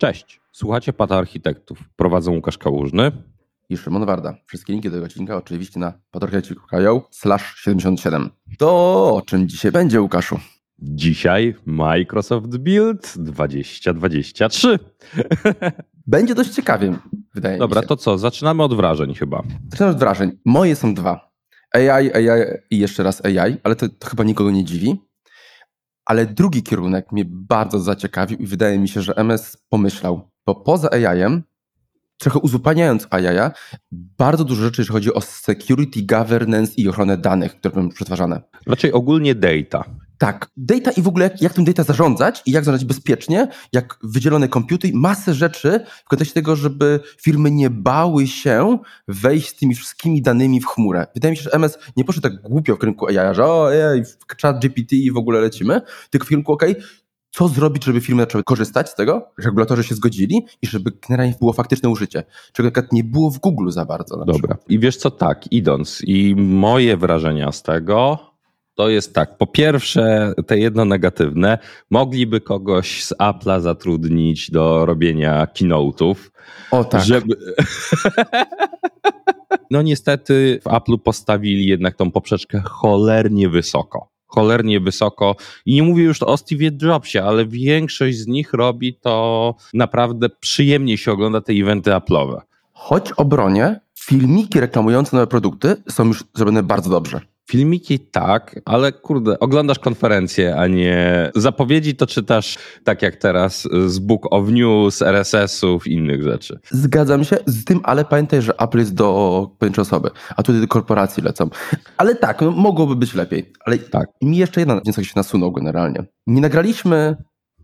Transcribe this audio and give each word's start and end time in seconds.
Cześć, 0.00 0.40
słuchacie 0.52 0.92
Pata 0.92 1.16
Architektów. 1.16 1.78
Prowadzą 1.96 2.32
Łukasz 2.34 2.58
Kałużny 2.58 3.12
i 3.68 3.76
Szymon 3.76 4.06
Warda. 4.06 4.34
Wszystkie 4.46 4.72
linki 4.72 4.88
do 4.88 4.94
tego 4.94 5.06
odcinka 5.06 5.36
oczywiście 5.36 5.80
na 5.80 5.92
patarchitekci.io 6.10 7.08
slash 7.10 7.54
77. 7.56 8.30
To 8.58 8.70
o 9.14 9.22
czym 9.22 9.48
dzisiaj 9.48 9.72
będzie, 9.72 10.00
Łukaszu? 10.00 10.38
Dzisiaj 10.78 11.54
Microsoft 11.66 12.56
Build 12.58 13.14
2023. 13.16 14.78
Będzie 16.06 16.34
dość 16.34 16.50
ciekawie, 16.50 16.98
wydaje 17.34 17.58
Dobra, 17.58 17.80
mi 17.80 17.84
się. 17.84 17.88
to 17.88 17.96
co? 17.96 18.18
Zaczynamy 18.18 18.62
od 18.62 18.74
wrażeń 18.74 19.14
chyba. 19.14 19.42
Zaczynamy 19.70 19.94
od 19.94 19.98
wrażeń. 20.00 20.32
Moje 20.44 20.76
są 20.76 20.94
dwa. 20.94 21.30
AI, 21.74 22.12
AI 22.12 22.40
i 22.70 22.78
jeszcze 22.78 23.02
raz 23.02 23.24
AI, 23.24 23.56
ale 23.62 23.76
to, 23.76 23.88
to 23.88 24.08
chyba 24.08 24.24
nikogo 24.24 24.50
nie 24.50 24.64
dziwi. 24.64 25.09
Ale 26.04 26.26
drugi 26.26 26.62
kierunek 26.62 27.12
mnie 27.12 27.24
bardzo 27.28 27.80
zaciekawił 27.80 28.38
i 28.38 28.46
wydaje 28.46 28.78
mi 28.78 28.88
się, 28.88 29.02
że 29.02 29.16
MS 29.16 29.56
pomyślał, 29.68 30.30
bo 30.46 30.54
poza 30.54 30.90
AI-em, 30.90 31.42
trochę 32.18 32.38
uzupełniając 32.38 33.06
AI, 33.10 33.50
bardzo 33.92 34.44
dużo 34.44 34.62
rzeczy, 34.62 34.80
jeżeli 34.80 34.92
chodzi 34.92 35.14
o 35.14 35.20
security, 35.20 36.02
governance 36.02 36.72
i 36.76 36.88
ochronę 36.88 37.16
danych, 37.18 37.56
które 37.56 37.74
będą 37.74 37.94
przetwarzane. 37.94 38.42
Raczej 38.66 38.92
ogólnie 38.92 39.34
data. 39.34 39.84
Tak, 40.20 40.50
data 40.56 40.90
i 40.90 41.02
w 41.02 41.08
ogóle 41.08 41.24
jak, 41.24 41.42
jak 41.42 41.52
tym 41.52 41.64
data 41.64 41.82
zarządzać 41.82 42.42
i 42.46 42.50
jak 42.50 42.64
zarządzać 42.64 42.88
bezpiecznie, 42.88 43.48
jak 43.72 43.98
wydzielone 44.02 44.48
komputery, 44.48 44.92
masę 44.96 45.34
rzeczy 45.34 45.80
w 46.04 46.08
kontekście 46.08 46.34
tego, 46.34 46.56
żeby 46.56 47.00
firmy 47.20 47.50
nie 47.50 47.70
bały 47.70 48.26
się 48.26 48.78
wejść 49.08 49.48
z 49.48 49.54
tymi 49.54 49.74
wszystkimi 49.74 50.22
danymi 50.22 50.60
w 50.60 50.66
chmurę. 50.66 51.06
Wydaje 51.14 51.30
mi 51.30 51.36
się, 51.36 51.42
że 51.42 51.52
MS 51.52 51.78
nie 51.96 52.04
poszedł 52.04 52.22
tak 52.22 52.42
głupio 52.42 52.76
w 52.76 52.78
kierunku 52.78 53.06
AI, 53.06 53.34
że 53.34 53.44
o, 53.44 53.68
AI, 53.68 54.02
chat 54.42 54.60
GPT 54.60 54.96
i 54.96 55.10
w 55.10 55.16
ogóle 55.16 55.40
lecimy, 55.40 55.80
tylko 56.10 56.26
w 56.26 56.28
kierunku 56.28 56.52
OK, 56.52 56.64
co 57.30 57.48
zrobić, 57.48 57.84
żeby 57.84 58.00
firmy 58.00 58.22
zaczęły 58.22 58.44
korzystać 58.44 58.90
z 58.90 58.94
tego, 58.94 59.32
regulatorzy 59.44 59.84
się 59.84 59.94
zgodzili 59.94 60.46
i 60.62 60.66
żeby 60.66 60.92
generalnie 61.08 61.34
było 61.40 61.52
faktyczne 61.52 61.88
użycie, 61.88 62.22
czego 62.52 62.82
nie 62.92 63.04
było 63.04 63.30
w 63.30 63.38
Google 63.38 63.70
za 63.70 63.84
bardzo. 63.84 64.16
Dobra. 64.16 64.34
Przykład. 64.34 64.64
I 64.68 64.78
wiesz 64.78 64.96
co, 64.96 65.10
tak, 65.10 65.52
idąc 65.52 66.00
i 66.04 66.34
moje 66.36 66.96
wrażenia 66.96 67.52
z 67.52 67.62
tego 67.62 68.29
to 68.80 68.88
jest 68.88 69.14
tak. 69.14 69.36
Po 69.36 69.46
pierwsze, 69.46 70.32
te 70.46 70.58
jedno 70.58 70.84
negatywne. 70.84 71.58
Mogliby 71.90 72.40
kogoś 72.40 73.04
z 73.04 73.12
Apple'a 73.12 73.60
zatrudnić 73.60 74.50
do 74.50 74.86
robienia 74.86 75.46
keynote'ów. 75.46 76.30
O 76.70 76.84
tak. 76.84 77.04
Żeby... 77.04 77.36
no 79.70 79.82
niestety 79.82 80.60
w 80.62 80.64
Apple'u 80.64 80.98
postawili 80.98 81.66
jednak 81.66 81.96
tą 81.96 82.10
poprzeczkę 82.10 82.62
cholernie 82.64 83.48
wysoko. 83.48 84.08
Cholernie 84.26 84.80
wysoko. 84.80 85.36
I 85.66 85.74
nie 85.74 85.82
mówię 85.82 86.04
już 86.04 86.22
o 86.22 86.36
Steve 86.36 86.70
Jobsie, 86.82 87.18
ale 87.18 87.46
większość 87.46 88.18
z 88.18 88.26
nich 88.26 88.52
robi 88.52 88.94
to 88.94 89.54
naprawdę 89.74 90.28
przyjemnie 90.28 90.98
się 90.98 91.12
ogląda 91.12 91.40
te 91.40 91.52
eventy 91.52 91.90
Apple'owe. 91.90 92.40
Choć 92.72 93.12
obronie, 93.12 93.80
filmiki 93.98 94.60
reklamujące 94.60 95.16
nowe 95.16 95.26
produkty 95.26 95.76
są 95.88 96.06
już 96.06 96.24
zrobione 96.34 96.62
bardzo 96.62 96.90
dobrze. 96.90 97.29
Filmiki 97.50 97.98
tak, 97.98 98.60
ale 98.64 98.92
kurde, 98.92 99.38
oglądasz 99.38 99.78
konferencję, 99.78 100.56
a 100.56 100.66
nie 100.66 101.30
zapowiedzi 101.34 101.96
to 101.96 102.06
czytasz 102.06 102.58
tak 102.84 103.02
jak 103.02 103.16
teraz 103.16 103.68
z 103.86 103.98
Book 103.98 104.32
of 104.32 104.48
News, 104.48 105.02
RSS-ów 105.02 105.86
i 105.86 105.92
innych 105.92 106.22
rzeczy. 106.22 106.60
Zgadzam 106.70 107.24
się 107.24 107.36
z 107.46 107.64
tym, 107.64 107.80
ale 107.82 108.04
pamiętaj, 108.04 108.42
że 108.42 108.56
Apple 108.56 108.78
jest 108.78 108.94
do 108.94 109.50
pojedynczej 109.58 109.82
osoby, 109.82 110.10
a 110.36 110.42
tutaj 110.42 110.60
do 110.60 110.68
korporacji 110.68 111.22
lecą. 111.22 111.50
Ale 111.96 112.14
tak, 112.14 112.40
no, 112.40 112.50
mogłoby 112.50 112.96
być 112.96 113.14
lepiej. 113.14 113.52
Ale 113.64 113.78
tak. 113.78 114.08
mi 114.22 114.36
jeszcze 114.36 114.60
jeden 114.60 114.80
wniosek 114.80 115.04
się 115.04 115.12
nasunął 115.16 115.52
generalnie. 115.52 116.04
Nie 116.26 116.40
nagraliśmy 116.40 117.16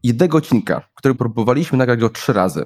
jednego 0.02 0.38
odcinka, 0.38 0.88
który 0.94 1.14
próbowaliśmy 1.14 1.78
nagrać 1.78 2.00
go 2.00 2.10
trzy 2.10 2.32
razy 2.32 2.64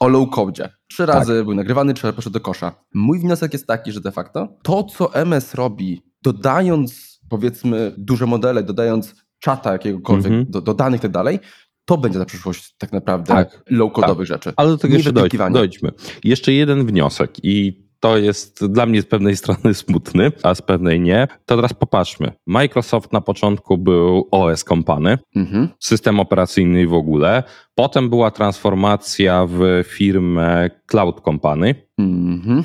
o 0.00 0.08
low 0.08 0.30
code. 0.30 0.70
Trzy 0.90 1.06
razy 1.06 1.36
tak. 1.36 1.44
był 1.44 1.54
nagrywany, 1.54 1.94
trzy 1.94 2.06
razy 2.06 2.16
poszedł 2.16 2.34
do 2.34 2.40
kosza. 2.40 2.72
Mój 2.94 3.18
wniosek 3.18 3.52
jest 3.52 3.66
taki, 3.66 3.92
że 3.92 4.00
de 4.00 4.12
facto 4.12 4.48
to, 4.62 4.84
co 4.84 5.14
MS 5.14 5.54
robi 5.54 6.11
dodając 6.22 7.20
powiedzmy 7.28 7.94
duże 7.98 8.26
modele, 8.26 8.62
dodając 8.62 9.14
czata 9.38 9.72
jakiegokolwiek 9.72 10.32
mm 10.32 10.44
-hmm. 10.44 10.50
do, 10.50 10.60
do, 10.60 10.74
danych 10.74 11.00
i 11.00 11.02
tak 11.02 11.10
dalej, 11.10 11.38
to 11.84 11.98
będzie 11.98 12.18
za 12.18 12.24
przyszłość 12.24 12.74
tak 12.78 12.92
naprawdę 12.92 13.34
tak, 13.34 13.62
low-codowych 13.70 14.16
tak. 14.18 14.26
rzeczy. 14.26 14.52
Ale 14.56 14.70
do 14.70 14.78
tego 14.78 14.94
jeszcze 14.94 15.12
dojdź, 15.12 15.32
dojdźmy. 15.52 15.90
Jeszcze 16.24 16.52
jeden 16.52 16.86
wniosek 16.86 17.44
i 17.44 17.82
to 18.00 18.18
jest 18.18 18.66
dla 18.66 18.86
mnie 18.86 19.02
z 19.02 19.06
pewnej 19.06 19.36
strony 19.42 19.74
smutny, 19.74 20.32
a 20.42 20.54
z 20.54 20.62
pewnej 20.62 21.00
nie. 21.00 21.28
To 21.46 21.56
teraz 21.56 21.72
popatrzmy. 21.74 22.32
Microsoft 22.46 23.12
na 23.12 23.20
początku 23.20 23.78
był 23.78 24.28
OS 24.30 24.64
Company, 24.64 25.18
mhm. 25.36 25.68
system 25.78 26.20
operacyjny 26.20 26.86
w 26.86 26.94
ogóle. 26.94 27.42
Potem 27.74 28.10
była 28.10 28.30
transformacja 28.30 29.46
w 29.46 29.84
firmę 29.86 30.70
Cloud 30.86 31.20
Company. 31.20 31.74
Mhm. 31.98 32.62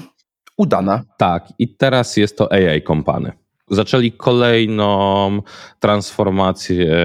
Udana. 0.58 1.04
Tak, 1.18 1.54
i 1.60 1.76
teraz 1.76 2.18
jest 2.18 2.38
to 2.38 2.52
AI 2.52 2.82
Company 2.82 3.47
zaczęli 3.70 4.12
kolejną 4.12 5.42
transformację 5.80 6.96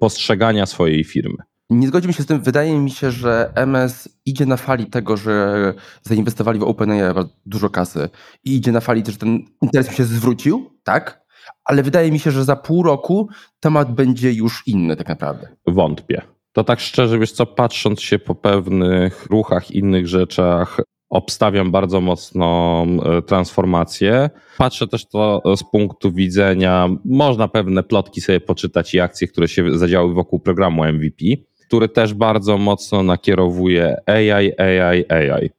postrzegania 0.00 0.66
swojej 0.66 1.04
firmy. 1.04 1.36
Nie 1.70 1.88
zgodzimy 1.88 2.12
się 2.12 2.22
z 2.22 2.26
tym. 2.26 2.40
Wydaje 2.40 2.78
mi 2.78 2.90
się, 2.90 3.10
że 3.10 3.52
MS 3.54 4.08
idzie 4.26 4.46
na 4.46 4.56
fali 4.56 4.86
tego, 4.86 5.16
że 5.16 5.74
zainwestowali 6.02 6.58
w 6.58 6.62
OpenAI 6.62 7.00
dużo 7.46 7.70
kasy 7.70 8.08
i 8.44 8.56
idzie 8.56 8.72
na 8.72 8.80
fali 8.80 9.02
też, 9.02 9.14
że 9.14 9.20
ten 9.20 9.38
interes 9.62 9.96
się 9.96 10.04
zwrócił, 10.04 10.70
tak? 10.84 11.22
Ale 11.64 11.82
wydaje 11.82 12.12
mi 12.12 12.18
się, 12.18 12.30
że 12.30 12.44
za 12.44 12.56
pół 12.56 12.82
roku 12.82 13.28
temat 13.60 13.94
będzie 13.94 14.32
już 14.32 14.62
inny 14.66 14.96
tak 14.96 15.08
naprawdę. 15.08 15.48
Wątpię. 15.66 16.22
To 16.52 16.64
tak 16.64 16.80
szczerze, 16.80 17.18
wiesz 17.18 17.32
co, 17.32 17.46
patrząc 17.46 18.00
się 18.00 18.18
po 18.18 18.34
pewnych 18.34 19.26
ruchach, 19.26 19.70
innych 19.70 20.08
rzeczach, 20.08 20.80
obstawiam 21.12 21.70
bardzo 21.70 22.00
mocną 22.00 22.82
e, 22.84 23.22
transformację. 23.22 24.30
Patrzę 24.58 24.88
też 24.88 25.06
to 25.06 25.42
z 25.56 25.62
punktu 25.62 26.12
widzenia, 26.12 26.88
można 27.04 27.48
pewne 27.48 27.82
plotki 27.82 28.20
sobie 28.20 28.40
poczytać 28.40 28.94
i 28.94 29.00
akcje, 29.00 29.28
które 29.28 29.48
się 29.48 29.78
zadziały 29.78 30.14
wokół 30.14 30.40
programu 30.40 30.84
MVP, 30.84 31.24
który 31.66 31.88
też 31.88 32.14
bardzo 32.14 32.58
mocno 32.58 33.02
nakierowuje 33.02 33.96
AI, 34.06 34.52
AI, 34.58 35.04
AI. 35.08 35.50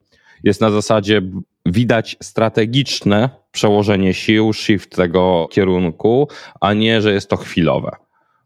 Jest 0.43 0.61
na 0.61 0.71
zasadzie 0.71 1.21
widać 1.65 2.17
strategiczne 2.23 3.29
przełożenie 3.51 4.13
sił, 4.13 4.53
shift 4.53 4.95
tego 4.95 5.47
kierunku, 5.51 6.27
a 6.61 6.73
nie, 6.73 7.01
że 7.01 7.13
jest 7.13 7.29
to 7.29 7.37
chwilowe 7.37 8.02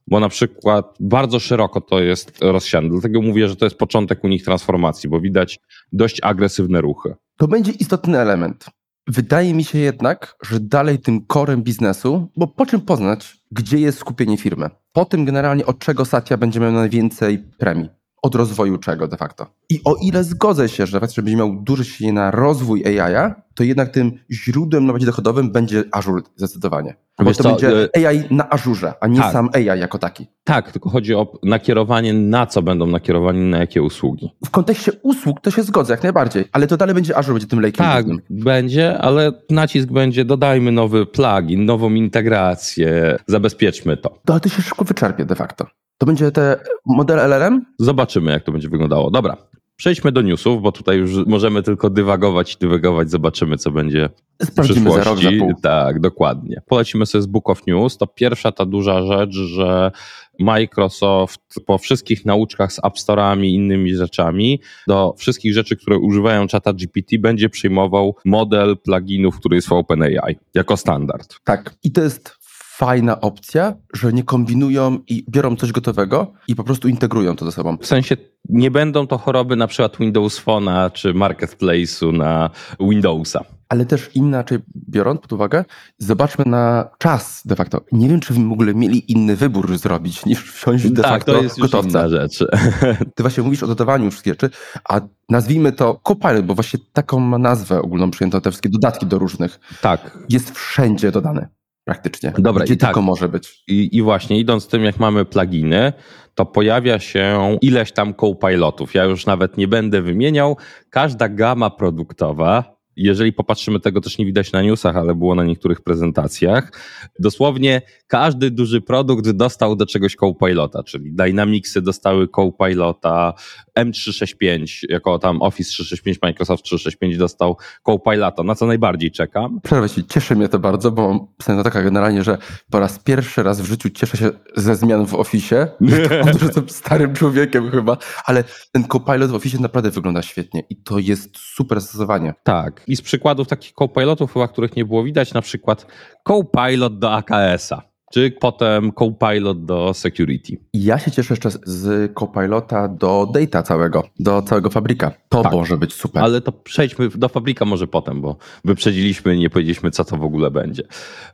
bo 0.07 0.19
na 0.19 0.29
przykład 0.29 0.95
bardzo 0.99 1.39
szeroko 1.39 1.81
to 1.81 1.99
jest 1.99 2.37
rozsiane. 2.41 2.89
Dlatego 2.89 3.21
mówię, 3.21 3.47
że 3.47 3.55
to 3.55 3.65
jest 3.65 3.77
początek 3.77 4.23
u 4.23 4.27
nich 4.27 4.43
transformacji, 4.43 5.09
bo 5.09 5.21
widać 5.21 5.59
dość 5.91 6.19
agresywne 6.23 6.81
ruchy. 6.81 7.15
To 7.37 7.47
będzie 7.47 7.71
istotny 7.71 8.19
element. 8.19 8.65
Wydaje 9.07 9.53
mi 9.53 9.63
się 9.63 9.79
jednak, 9.79 10.35
że 10.41 10.59
dalej 10.59 10.99
tym 10.99 11.25
korem 11.25 11.63
biznesu, 11.63 12.27
bo 12.37 12.47
po 12.47 12.65
czym 12.65 12.81
poznać, 12.81 13.37
gdzie 13.51 13.77
jest 13.77 13.99
skupienie 13.99 14.37
firmy? 14.37 14.69
Po 14.93 15.05
tym 15.05 15.25
generalnie 15.25 15.65
od 15.65 15.79
czego 15.79 16.05
Satya 16.05 16.37
będzie 16.37 16.59
miał 16.59 16.71
najwięcej 16.71 17.37
premii 17.57 17.89
od 18.21 18.35
rozwoju 18.35 18.77
czego 18.77 19.07
de 19.07 19.17
facto. 19.17 19.47
I 19.69 19.81
o 19.85 19.95
ile 20.01 20.23
zgodzę 20.23 20.69
się, 20.69 20.85
że 20.85 20.99
faktycznie 20.99 21.23
będzie 21.23 21.37
miał 21.37 21.55
duży 21.61 21.85
się 21.85 22.13
na 22.13 22.31
rozwój 22.31 22.83
AI, 22.85 23.33
to 23.55 23.63
jednak 23.63 23.89
tym 23.89 24.11
źródłem 24.31 24.85
najbardziej 24.85 25.05
dochodowym 25.05 25.51
będzie 25.51 25.83
Azure 25.91 26.21
zdecydowanie. 26.35 26.95
Bo 27.23 27.33
to 27.33 27.43
co, 27.43 27.49
będzie 27.49 27.71
y- 27.71 28.07
AI 28.07 28.23
na 28.31 28.49
Azure, 28.49 28.93
a 29.01 29.07
nie 29.07 29.19
tak. 29.19 29.33
sam 29.33 29.49
AI 29.53 29.79
jako 29.79 29.97
taki. 29.97 30.27
Tak, 30.43 30.71
tylko 30.71 30.89
chodzi 30.89 31.15
o 31.15 31.39
nakierowanie 31.43 32.13
na 32.13 32.45
co 32.45 32.61
będą 32.61 32.87
nakierowani, 32.87 33.39
na 33.39 33.57
jakie 33.57 33.81
usługi. 33.83 34.31
W 34.45 34.49
kontekście 34.49 34.91
usług 35.01 35.41
to 35.41 35.51
się 35.51 35.63
zgodzę 35.63 35.93
jak 35.93 36.03
najbardziej, 36.03 36.45
ale 36.51 36.67
to 36.67 36.77
dalej 36.77 36.95
będzie 36.95 37.17
Azure, 37.17 37.33
będzie 37.33 37.47
tym 37.47 37.61
lejkiem. 37.61 37.85
Tak, 37.85 38.05
będzie, 38.29 38.97
ale 38.97 39.31
nacisk 39.49 39.87
będzie 39.87 40.25
dodajmy 40.25 40.71
nowy 40.71 41.05
plugin, 41.05 41.65
nową 41.65 41.93
integrację, 41.93 43.17
zabezpieczmy 43.27 43.97
to. 43.97 44.19
To 44.25 44.39
ty 44.39 44.49
się 44.49 44.61
szybko 44.61 44.85
wyczerpie 44.85 45.25
de 45.25 45.35
facto. 45.35 45.65
To 45.97 46.05
będzie 46.05 46.31
te 46.31 46.59
model 46.85 47.19
LLM? 47.19 47.65
Zobaczymy, 47.79 48.31
jak 48.31 48.43
to 48.43 48.51
będzie 48.51 48.69
wyglądało. 48.69 49.11
Dobra, 49.11 49.37
przejdźmy 49.77 50.11
do 50.11 50.21
newsów, 50.21 50.61
bo 50.61 50.71
tutaj 50.71 50.97
już 50.97 51.25
możemy 51.25 51.63
tylko 51.63 51.89
dywagować 51.89 52.53
i 52.53 52.57
dywagować, 52.57 53.09
zobaczymy, 53.09 53.57
co 53.57 53.71
będzie 53.71 54.09
Sprawdzimy 54.43 54.79
w 54.79 54.93
przyszłości. 54.93 55.03
Za 55.03 55.29
rok, 55.29 55.49
za 55.55 55.61
tak, 55.61 55.99
dokładnie. 55.99 56.61
Polecimy 56.67 57.05
sobie 57.05 57.21
z 57.21 57.25
Book 57.25 57.49
of 57.49 57.67
News. 57.67 57.97
To 57.97 58.07
pierwsza 58.07 58.51
ta 58.51 58.65
duża 58.65 59.01
rzecz, 59.01 59.33
że 59.33 59.91
Microsoft 60.39 61.41
po 61.65 61.77
wszystkich 61.77 62.25
nauczkach 62.25 62.73
z 62.73 62.79
App 62.79 62.93
Store'ami 62.93 63.45
i 63.45 63.53
innymi 63.53 63.95
rzeczami 63.95 64.61
do 64.87 65.13
wszystkich 65.17 65.53
rzeczy, 65.53 65.75
które 65.75 65.97
używają 65.97 66.47
czata 66.47 66.73
GPT 66.73 67.19
będzie 67.19 67.49
przyjmował 67.49 68.15
model 68.25 68.77
pluginów, 68.77 69.39
który 69.39 69.55
jest 69.55 69.67
w 69.67 69.71
OpenAI 69.71 70.35
jako 70.53 70.77
standard. 70.77 71.35
Tak, 71.43 71.75
i 71.83 71.91
to 71.91 72.01
jest 72.01 72.36
fajna 72.77 73.21
opcja, 73.21 73.73
że 73.93 74.13
nie 74.13 74.23
kombinują 74.23 74.99
i 75.07 75.25
biorą 75.29 75.55
coś 75.55 75.71
gotowego 75.71 76.33
i 76.47 76.55
po 76.55 76.63
prostu 76.63 76.87
integrują 76.87 77.35
to 77.35 77.45
ze 77.45 77.51
sobą. 77.51 77.77
W 77.77 77.85
sensie 77.85 78.17
nie 78.49 78.71
będą 78.71 79.07
to 79.07 79.17
choroby 79.17 79.55
na 79.55 79.67
przykład 79.67 79.97
Windows 79.97 80.45
Phone'a 80.45 80.91
czy 80.91 81.13
Marketplace'u 81.13 82.13
na 82.13 82.49
Windowsa. 82.79 83.43
Ale 83.69 83.85
też 83.85 84.09
inaczej 84.15 84.59
biorąc 84.89 85.21
pod 85.21 85.33
uwagę, 85.33 85.65
zobaczmy 85.97 86.45
na 86.45 86.89
czas 86.97 87.41
de 87.45 87.55
facto. 87.55 87.81
Nie 87.91 88.09
wiem, 88.09 88.19
czy 88.19 88.33
w 88.33 88.51
ogóle 88.51 88.73
mieli 88.73 89.11
inny 89.11 89.35
wybór 89.35 89.77
zrobić 89.77 90.25
niż 90.25 90.51
wsiąść 90.51 90.89
de 90.89 91.01
tak, 91.01 91.11
facto 91.11 91.33
to 91.33 91.41
jest 91.43 91.59
gotowca. 91.59 91.89
inna 91.89 92.09
rzecz. 92.09 92.45
Ty 93.15 93.23
właśnie 93.23 93.43
mówisz 93.43 93.63
o 93.63 93.67
dodawaniu 93.67 94.11
wszystkich 94.11 94.33
rzeczy, 94.33 94.49
a 94.89 95.01
nazwijmy 95.29 95.71
to 95.71 95.99
Copilot, 96.03 96.45
bo 96.45 96.55
właśnie 96.55 96.79
taką 96.93 97.19
ma 97.19 97.37
nazwę 97.37 97.81
ogólną 97.81 98.11
przyjęto 98.11 98.41
te 98.41 98.51
wszystkie 98.51 98.69
dodatki 98.69 99.05
do 99.05 99.19
różnych. 99.19 99.59
Tak. 99.81 100.17
Jest 100.29 100.51
wszędzie 100.51 101.11
dodane 101.11 101.56
praktycznie. 101.87 102.33
Dobra, 102.37 102.65
gdzie 102.65 102.73
i 102.73 102.77
tylko 102.77 102.93
tak. 102.93 103.03
może 103.03 103.29
być. 103.29 103.63
I, 103.67 103.97
I 103.97 104.01
właśnie 104.01 104.39
idąc 104.39 104.67
tym, 104.67 104.83
jak 104.83 104.99
mamy 104.99 105.25
pluginy, 105.25 105.93
to 106.35 106.45
pojawia 106.45 106.99
się 106.99 107.57
ileś 107.61 107.91
tam 107.91 108.13
co-pilotów. 108.13 108.93
Ja 108.93 109.03
już 109.03 109.25
nawet 109.25 109.57
nie 109.57 109.67
będę 109.67 110.01
wymieniał. 110.01 110.57
Każda 110.89 111.29
gama 111.29 111.69
produktowa 111.69 112.76
jeżeli 112.97 113.33
popatrzymy, 113.33 113.79
tego 113.79 114.01
też 114.01 114.17
nie 114.17 114.25
widać 114.25 114.51
na 114.51 114.61
newsach, 114.61 114.97
ale 114.97 115.15
było 115.15 115.35
na 115.35 115.43
niektórych 115.43 115.81
prezentacjach, 115.81 116.71
dosłownie 117.19 117.81
każdy 118.07 118.51
duży 118.51 118.81
produkt 118.81 119.29
dostał 119.29 119.75
do 119.75 119.85
czegoś 119.85 120.15
Copilota, 120.15 120.83
czyli 120.83 121.11
Dynamicsy 121.13 121.81
dostały 121.81 122.27
Copilota, 122.27 123.33
M365, 123.79 124.85
jako 124.89 125.19
tam 125.19 125.41
Office 125.41 125.69
365, 125.69 126.17
Microsoft 126.21 126.63
365 126.63 127.17
dostał 127.17 127.57
Copilota, 127.83 128.43
na 128.43 128.55
co 128.55 128.65
najbardziej 128.65 129.11
czekam. 129.11 129.61
Przerwę 129.63 129.89
ci, 129.89 130.05
cieszy 130.05 130.35
mnie 130.35 130.49
to 130.49 130.59
bardzo, 130.59 130.91
bo 130.91 131.27
mam 131.47 131.63
taka 131.63 131.83
generalnie, 131.83 132.23
że 132.23 132.37
po 132.69 132.79
raz 132.79 132.99
pierwszy 132.99 133.43
raz 133.43 133.61
w 133.61 133.65
życiu 133.65 133.89
cieszę 133.89 134.17
się 134.17 134.29
ze 134.55 134.75
zmian 134.75 135.05
w 135.05 135.13
Office. 135.13 135.67
że 136.39 136.45
jestem 136.45 136.69
starym 136.69 137.13
człowiekiem 137.13 137.71
chyba, 137.71 137.97
ale 138.25 138.43
ten 138.71 138.83
Copilot 138.83 139.31
w 139.31 139.35
Office 139.35 139.57
naprawdę 139.59 139.91
wygląda 139.91 140.21
świetnie 140.21 140.63
i 140.69 140.75
to 140.75 140.99
jest 140.99 141.37
super 141.37 141.81
zastosowanie. 141.81 142.33
Tak, 142.43 142.83
i 142.87 142.95
z 142.95 143.01
przykładów 143.01 143.47
takich 143.47 143.73
Copilotów 143.73 144.33
chyba, 144.33 144.47
których 144.47 144.75
nie 144.75 144.85
było 144.85 145.03
widać, 145.03 145.33
na 145.33 145.41
przykład 145.41 145.87
Copilot 146.23 146.99
do 146.99 147.13
AKS-a 147.13 147.81
czy 148.13 148.31
potem 148.31 148.91
Copilot 148.91 149.65
do 149.65 149.93
security. 149.93 150.57
Ja 150.73 150.99
się 150.99 151.11
cieszę 151.11 151.33
jeszcze 151.33 151.49
z 151.65 152.13
Copilota 152.13 152.87
do 152.87 153.27
data 153.33 153.63
całego, 153.63 154.03
do 154.19 154.41
całego 154.41 154.69
fabryka. 154.69 155.11
To 155.29 155.43
tak, 155.43 155.51
może 155.51 155.77
być 155.77 155.93
super. 155.93 156.23
Ale 156.23 156.41
to 156.41 156.51
przejdźmy 156.51 157.09
do 157.09 157.29
fabryka 157.29 157.65
może 157.65 157.87
potem, 157.87 158.21
bo 158.21 158.35
wyprzedziliśmy 158.65 159.35
i 159.35 159.39
nie 159.39 159.49
powiedzieliśmy, 159.49 159.91
co 159.91 160.05
to 160.05 160.17
w 160.17 160.23
ogóle 160.23 160.51
będzie. 160.51 160.83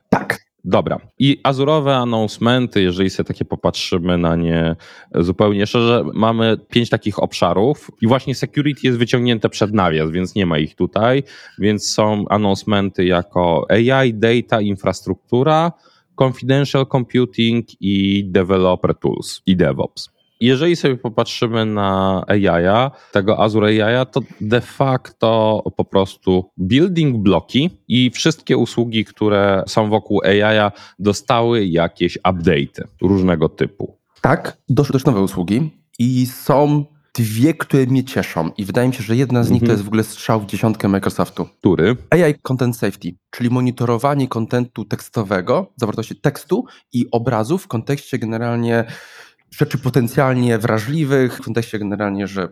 Tak. 0.10 0.53
Dobra. 0.66 1.00
I 1.20 1.40
azurowe 1.44 1.96
announcementy, 1.96 2.82
jeżeli 2.82 3.10
sobie 3.10 3.28
takie 3.28 3.46
popatrzymy 3.46 4.18
na 4.18 4.36
nie 4.36 4.76
zupełnie 5.16 5.68
szczerze, 5.68 6.06
mamy 6.14 6.58
pięć 6.70 6.90
takich 6.90 7.24
obszarów 7.24 7.92
i 8.02 8.08
właśnie 8.08 8.36
security 8.36 8.82
jest 8.84 9.00
wyciągnięte 9.00 9.50
przed 9.50 9.74
nawias, 9.74 10.12
więc 10.12 10.36
nie 10.36 10.46
ma 10.46 10.58
ich 10.58 10.76
tutaj, 10.76 11.24
więc 11.60 11.92
są 11.92 12.26
announcementy 12.30 13.06
jako 13.06 13.66
AI, 13.70 14.14
data, 14.14 14.62
infrastruktura, 14.62 15.72
confidential 16.16 16.86
computing 16.86 17.66
i 17.82 18.24
developer 18.26 18.96
tools 18.96 19.42
i 19.46 19.56
DevOps. 19.56 20.13
Jeżeli 20.44 20.76
sobie 20.76 20.98
popatrzymy 20.98 21.66
na 21.66 22.24
AI, 22.28 22.92
tego 23.12 23.44
Azure 23.44 23.86
AI, 23.86 24.06
to 24.12 24.22
de 24.42 24.62
facto 24.62 25.64
po 25.78 25.86
prostu 25.86 26.50
building 26.58 27.18
bloki 27.18 27.70
i 27.88 28.12
wszystkie 28.12 28.58
usługi, 28.58 29.06
które 29.06 29.64
są 29.68 29.90
wokół 29.90 30.22
AI, 30.24 30.72
dostały 31.00 31.66
jakieś 31.66 32.18
update'y 32.18 32.84
różnego 33.02 33.50
typu. 33.50 33.98
Tak, 34.22 34.58
doszły 34.70 34.94
też 34.94 35.06
nowe 35.06 35.22
usługi 35.22 35.72
i 36.00 36.26
są 36.26 36.86
dwie, 37.14 37.54
które 37.54 37.86
mnie 37.86 38.04
cieszą 38.04 38.52
i 38.58 38.66
wydaje 38.66 38.88
mi 38.88 38.94
się, 38.94 39.04
że 39.04 39.16
jedna 39.16 39.44
z 39.44 39.50
nich 39.50 39.62
to 39.62 39.66
mhm. 39.66 39.78
jest 39.78 39.84
w 39.84 39.88
ogóle 39.88 40.04
strzał 40.04 40.42
w 40.42 40.46
dziesiątkę 40.46 40.88
Microsoftu. 40.88 41.46
Który? 41.46 41.98
AI 42.10 42.36
Content 42.42 42.78
Safety, 42.78 43.16
czyli 43.32 43.50
monitorowanie 43.50 44.28
kontentu 44.28 44.86
tekstowego, 44.86 45.74
zawartości 45.76 46.16
tekstu 46.16 46.66
i 46.94 47.06
obrazów 47.12 47.64
w 47.64 47.68
kontekście 47.68 48.18
generalnie 48.18 48.86
rzeczy 49.58 49.78
potencjalnie 49.78 50.58
wrażliwych, 50.58 51.38
w 51.38 51.42
kontekście 51.42 51.80
generalnie, 51.80 52.28
że 52.28 52.50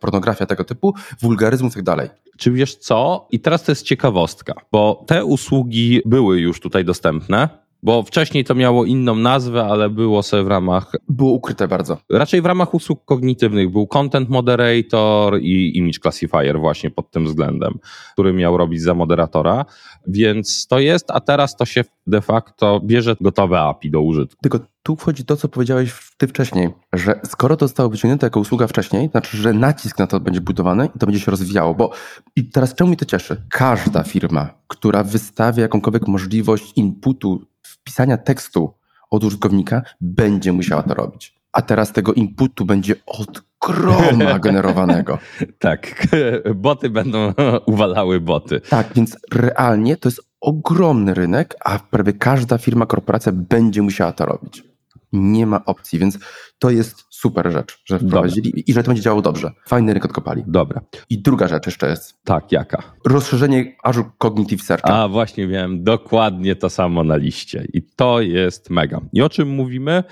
pornografia 0.00 0.46
tego 0.46 0.64
typu, 0.64 0.94
wulgaryzm 1.20 1.66
i 1.66 1.70
tak 1.70 1.82
dalej. 1.82 2.08
Czy 2.36 2.50
wiesz 2.50 2.76
co? 2.76 3.28
I 3.30 3.40
teraz 3.40 3.62
to 3.62 3.72
jest 3.72 3.82
ciekawostka, 3.82 4.54
bo 4.72 5.04
te 5.06 5.24
usługi 5.24 6.00
były 6.06 6.40
już 6.40 6.60
tutaj 6.60 6.84
dostępne, 6.84 7.63
bo 7.84 8.02
wcześniej 8.02 8.44
to 8.44 8.54
miało 8.54 8.84
inną 8.84 9.14
nazwę, 9.14 9.64
ale 9.64 9.90
było 9.90 10.22
sobie 10.22 10.42
w 10.42 10.48
ramach. 10.48 10.92
Było 11.08 11.32
ukryte 11.32 11.68
bardzo. 11.68 11.98
Raczej 12.10 12.42
w 12.42 12.46
ramach 12.46 12.74
usług 12.74 13.04
kognitywnych 13.04 13.70
był 13.70 13.86
Content 13.86 14.28
Moderator 14.28 15.40
i 15.40 15.78
Image 15.78 15.98
Classifier, 15.98 16.58
właśnie 16.58 16.90
pod 16.90 17.10
tym 17.10 17.24
względem, 17.24 17.78
który 18.12 18.32
miał 18.32 18.56
robić 18.56 18.82
za 18.82 18.94
moderatora. 18.94 19.64
Więc 20.06 20.66
to 20.66 20.78
jest, 20.78 21.10
a 21.10 21.20
teraz 21.20 21.56
to 21.56 21.64
się 21.64 21.84
de 22.06 22.20
facto 22.20 22.80
bierze 22.84 23.16
gotowe 23.20 23.60
API 23.60 23.90
do 23.90 24.00
użytku. 24.00 24.42
Tylko 24.42 24.58
tu 24.82 24.96
wchodzi 24.96 25.24
to, 25.24 25.36
co 25.36 25.48
powiedziałeś 25.48 25.92
ty 26.16 26.26
wcześniej, 26.28 26.68
że 26.92 27.20
skoro 27.24 27.56
to 27.56 27.68
zostało 27.68 27.88
wyciągnięte 27.88 28.26
jako 28.26 28.40
usługa 28.40 28.66
wcześniej, 28.66 29.08
znaczy, 29.08 29.36
że 29.36 29.52
nacisk 29.52 29.98
na 29.98 30.06
to 30.06 30.20
będzie 30.20 30.40
budowany 30.40 30.88
i 30.96 30.98
to 30.98 31.06
będzie 31.06 31.20
się 31.20 31.30
rozwijało, 31.30 31.74
bo 31.74 31.90
i 32.36 32.44
teraz 32.44 32.74
czemu 32.74 32.90
mi 32.90 32.96
to 32.96 33.04
cieszy? 33.04 33.42
Każda 33.50 34.02
firma, 34.02 34.50
która 34.68 35.02
wystawia 35.02 35.62
jakąkolwiek 35.62 36.08
możliwość 36.08 36.72
inputu 36.76 37.53
wpisania 37.84 38.16
tekstu 38.18 38.74
od 39.10 39.24
użytkownika, 39.24 39.82
będzie 40.00 40.52
musiała 40.52 40.82
to 40.82 40.94
robić. 40.94 41.34
A 41.52 41.62
teraz 41.62 41.92
tego 41.92 42.12
inputu 42.12 42.64
będzie 42.64 42.94
od 43.06 43.42
groma 43.66 44.38
generowanego. 44.46 45.18
tak, 45.58 46.06
boty 46.54 46.90
będą 46.90 47.32
uwalały 47.66 48.20
boty. 48.20 48.60
Tak, 48.60 48.94
więc 48.94 49.16
realnie 49.32 49.96
to 49.96 50.08
jest 50.08 50.20
ogromny 50.40 51.14
rynek, 51.14 51.54
a 51.64 51.78
prawie 51.78 52.12
każda 52.12 52.58
firma, 52.58 52.86
korporacja 52.86 53.32
będzie 53.32 53.82
musiała 53.82 54.12
to 54.12 54.26
robić. 54.26 54.64
Nie 55.14 55.46
ma 55.46 55.64
opcji, 55.64 55.98
więc 55.98 56.18
to 56.58 56.70
jest 56.70 57.04
super 57.10 57.52
rzecz, 57.52 57.82
że 57.84 57.98
wprowadzili 57.98 58.50
Dobra. 58.50 58.62
i 58.66 58.72
że 58.72 58.82
to 58.82 58.88
będzie 58.88 59.02
działało 59.02 59.22
dobrze. 59.22 59.50
Fajny 59.66 59.92
rynek 59.92 60.04
odkopali. 60.04 60.42
Dobra. 60.46 60.80
I 61.10 61.22
druga 61.22 61.48
rzecz 61.48 61.66
jeszcze 61.66 61.88
jest. 61.88 62.14
Tak, 62.24 62.52
jaka? 62.52 62.82
Rozszerzenie 63.04 63.76
Azure 63.82 64.10
Cognitive 64.18 64.62
Search. 64.62 64.84
A 64.84 65.08
właśnie 65.08 65.46
miałem 65.46 65.84
dokładnie 65.84 66.56
to 66.56 66.70
samo 66.70 67.04
na 67.04 67.16
liście 67.16 67.66
i 67.72 67.82
to 67.82 68.20
jest 68.20 68.70
mega. 68.70 69.00
I 69.12 69.22
o 69.22 69.28
czym 69.28 69.48
mówimy? 69.48 70.04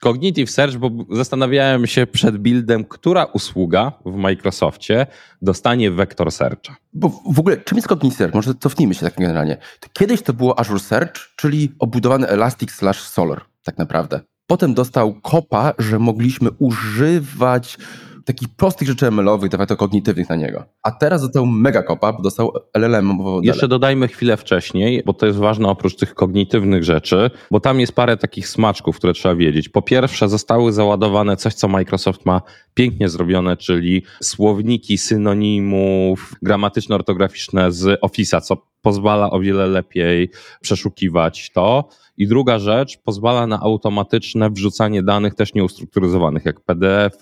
Cognitive 0.00 0.50
Search, 0.50 0.76
bo 0.76 0.90
zastanawiałem 1.10 1.86
się 1.86 2.06
przed 2.06 2.38
buildem, 2.38 2.84
która 2.84 3.24
usługa 3.24 3.92
w 4.06 4.14
Microsoftie 4.16 5.06
dostanie 5.42 5.90
Vector 5.90 6.32
Searcha. 6.32 6.76
Bo 6.92 7.08
w 7.30 7.38
ogóle, 7.38 7.56
czym 7.56 7.78
jest 7.78 7.88
Cognitive 7.88 8.18
Search? 8.18 8.34
Może 8.34 8.54
cofnijmy 8.54 8.94
się 8.94 9.00
tak 9.00 9.14
generalnie. 9.18 9.56
Kiedyś 9.92 10.22
to 10.22 10.32
było 10.32 10.58
Azure 10.60 10.80
Search, 10.80 11.12
czyli 11.36 11.72
obudowany 11.78 12.28
Elastic 12.28 12.72
slash 12.72 13.00
Solar, 13.00 13.40
tak 13.64 13.78
naprawdę. 13.78 14.20
Potem 14.50 14.74
dostał 14.74 15.14
kopa, 15.22 15.74
że 15.78 15.98
mogliśmy 15.98 16.50
używać 16.58 17.78
takich 18.24 18.48
prostych 18.48 18.88
rzeczy 18.88 19.06
ML-owych, 19.06 19.50
de 19.50 19.58
facto 19.58 19.76
kognitywnych 19.76 20.28
na 20.28 20.36
niego. 20.36 20.64
A 20.82 20.90
teraz 20.90 21.22
dostał 21.22 21.46
mega 21.46 21.82
kopa, 21.82 22.12
bo 22.12 22.22
dostał 22.22 22.52
LLM. 22.74 23.18
Jeszcze 23.42 23.68
dodajmy 23.68 24.08
chwilę 24.08 24.36
wcześniej, 24.36 25.02
bo 25.06 25.12
to 25.12 25.26
jest 25.26 25.38
ważne 25.38 25.68
oprócz 25.68 25.96
tych 25.96 26.14
kognitywnych 26.14 26.84
rzeczy, 26.84 27.30
bo 27.50 27.60
tam 27.60 27.80
jest 27.80 27.92
parę 27.92 28.16
takich 28.16 28.48
smaczków, 28.48 28.96
które 28.96 29.12
trzeba 29.12 29.34
wiedzieć. 29.34 29.68
Po 29.68 29.82
pierwsze, 29.82 30.28
zostały 30.28 30.72
załadowane 30.72 31.36
coś, 31.36 31.54
co 31.54 31.68
Microsoft 31.68 32.26
ma 32.26 32.42
pięknie 32.74 33.08
zrobione, 33.08 33.56
czyli 33.56 34.02
słowniki 34.22 34.98
synonimów 34.98 36.32
gramatyczno-ortograficzne 36.42 37.72
z 37.72 38.00
Office'a, 38.00 38.40
co 38.40 38.56
pozwala 38.82 39.30
o 39.30 39.40
wiele 39.40 39.66
lepiej 39.66 40.30
przeszukiwać 40.60 41.50
to. 41.54 41.88
I 42.16 42.28
druga 42.28 42.58
rzecz, 42.58 42.98
pozwala 43.04 43.46
na 43.46 43.60
automatyczne 43.60 44.50
wrzucanie 44.50 45.02
danych 45.02 45.34
też 45.34 45.54
nieustrukturyzowanych, 45.54 46.44
jak 46.44 46.60
PDF 46.60 47.18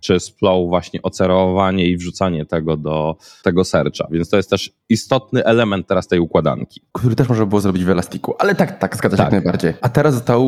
czy 0.00 0.20
z 0.20 0.30
Flow, 0.30 0.68
właśnie 0.68 1.02
ocerowanie 1.02 1.86
i 1.86 1.96
wrzucanie 1.96 2.46
tego 2.46 2.76
do 2.76 3.16
tego 3.42 3.64
searcha. 3.64 4.06
Więc 4.10 4.28
to 4.28 4.36
jest 4.36 4.50
też 4.50 4.72
istotny 4.88 5.44
element 5.44 5.86
teraz 5.86 6.08
tej 6.08 6.18
układanki. 6.18 6.80
Który 6.92 7.16
też 7.16 7.28
można 7.28 7.46
było 7.46 7.60
zrobić 7.60 7.84
w 7.84 7.90
Elastiku, 7.90 8.34
ale 8.38 8.54
tak, 8.54 8.78
tak, 8.78 8.96
zgadza 8.96 9.16
się 9.16 9.22
tak. 9.22 9.32
jak 9.32 9.44
najbardziej. 9.44 9.74
A 9.80 9.88
teraz 9.88 10.14
został 10.14 10.42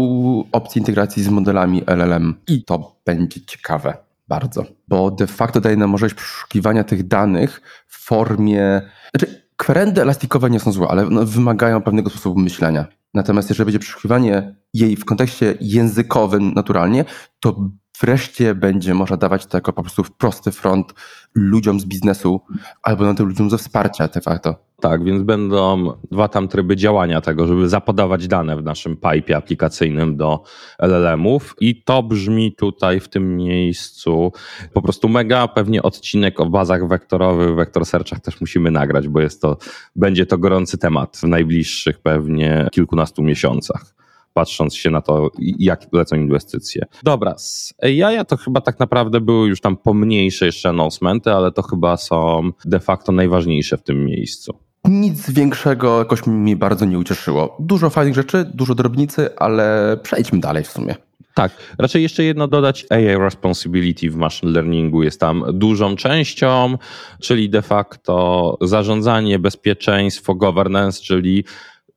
opcja 0.53 0.79
integracji 0.79 1.23
z 1.23 1.29
modelami 1.29 1.83
LLM 1.87 2.35
i 2.49 2.65
to 2.65 2.97
będzie 3.07 3.45
ciekawe. 3.47 3.97
Bardzo, 4.29 4.65
bo 4.89 5.11
de 5.11 5.27
facto 5.27 5.61
daje 5.61 5.77
nam 5.77 5.91
możliwość 5.91 6.15
przeszukiwania 6.15 6.85
tych 6.85 7.07
danych 7.07 7.63
w 7.87 8.05
formie. 8.05 8.81
Znaczy, 9.11 9.48
kwerendy 9.59 10.03
elastikowe 10.03 10.51
nie 10.51 10.61
są 10.61 10.73
złe, 10.73 10.89
ale 10.89 11.07
wymagają 11.27 11.83
pewnego 11.83 12.11
sposobu 12.11 12.41
myślenia. 12.41 12.87
Natomiast 13.15 13.49
jeżeli 13.49 13.65
będzie 13.65 13.79
przeszukiwanie 13.79 14.57
jej 14.75 14.97
w 14.97 15.05
kontekście 15.05 15.55
językowym 15.61 16.55
naturalnie, 16.55 17.05
to 17.41 17.71
wreszcie 18.01 18.55
będzie 18.55 18.95
można 18.95 19.17
dawać 19.17 19.47
to 19.47 19.57
jako 19.57 19.73
po 19.73 19.83
prostu 19.83 20.05
prosty 20.19 20.53
front 20.53 20.95
ludziom 21.35 21.81
z 21.81 21.85
biznesu 21.85 22.41
albo 22.83 23.05
na 23.05 23.15
tym 23.15 23.27
ludziom 23.27 23.51
ze 23.51 23.59
wsparcia 23.59 24.09
de 24.09 24.21
facto. 24.21 24.69
Tak, 24.81 25.05
więc 25.05 25.23
będą 25.23 25.93
dwa 26.11 26.29
tam 26.29 26.49
tryby 26.49 26.77
działania 26.77 27.21
tego, 27.21 27.47
żeby 27.47 27.69
zapodawać 27.69 28.29
dane 28.29 28.57
w 28.57 28.63
naszym 28.63 28.97
pipe 28.97 29.37
aplikacyjnym 29.37 30.17
do 30.17 30.43
LLM-ów 30.79 31.55
i 31.61 31.83
to 31.83 32.03
brzmi 32.03 32.55
tutaj 32.55 33.01
w 33.01 33.09
tym 33.09 33.37
miejscu 33.37 34.33
po 34.73 34.83
prostu 34.83 35.09
mega. 35.09 35.49
Pewnie 35.49 35.83
odcinek 35.83 36.41
o 36.41 36.47
bazach 36.47 36.89
wektorowych, 36.89 37.55
vector 37.55 37.87
searchach 37.87 38.21
też 38.21 38.41
musimy 38.41 38.71
nagrać, 38.71 39.09
bo 39.09 39.21
jest 39.21 39.43
to, 39.43 39.57
będzie 39.97 40.27
to 40.27 40.39
gorący 40.39 40.79
temat 40.79 41.17
w 41.17 41.23
najbliższych 41.23 41.99
pewnie 41.99 42.69
kilkunastu 42.73 43.23
miesiącach 43.23 43.98
patrząc 44.35 44.75
się 44.75 44.91
na 44.91 45.01
to, 45.01 45.31
jak 45.59 45.87
lecą 45.93 46.17
inwestycje. 46.17 46.87
Dobra, 47.03 47.39
z 47.39 47.75
AI 47.83 48.27
to 48.27 48.37
chyba 48.37 48.61
tak 48.61 48.79
naprawdę 48.79 49.21
były 49.21 49.49
już 49.49 49.61
tam 49.61 49.77
pomniejsze 49.77 50.47
jeszcze 50.47 50.69
announcementy, 50.69 51.33
ale 51.33 51.53
to 51.53 51.63
chyba 51.63 51.97
są 51.97 52.51
de 52.65 52.81
facto 52.81 53.13
najważniejsze 53.13 53.77
w 53.77 53.83
tym 53.83 54.05
miejscu. 54.05 54.59
Nic 54.85 55.31
większego 55.31 55.99
jakoś 55.99 56.27
mi 56.27 56.57
bardzo 56.57 56.85
nie 56.85 56.99
ucieszyło. 56.99 57.57
Dużo 57.61 57.91
fajnych 57.91 58.15
rzeczy, 58.15 58.51
dużo 58.55 58.75
drobnicy, 58.75 59.37
ale 59.37 59.97
przejdźmy 60.03 60.41
dalej 60.41 60.65
w 60.65 60.69
sumie. 60.69 60.95
Tak, 61.35 61.53
raczej 61.79 62.03
jeszcze 62.03 62.25
jedno 62.25 62.49
dodać, 62.49 62.87
AI 62.91 63.17
Responsibility 63.19 64.11
w 64.11 64.17
machine 64.17 64.53
learningu 64.53 65.03
jest 65.03 65.21
tam 65.21 65.45
dużą 65.53 65.97
częścią, 65.97 66.79
czyli 67.21 67.51
de 67.51 67.63
facto 67.63 68.57
zarządzanie, 68.61 69.39
bezpieczeństwo, 69.39 70.35
governance, 70.35 71.03
czyli 71.03 71.45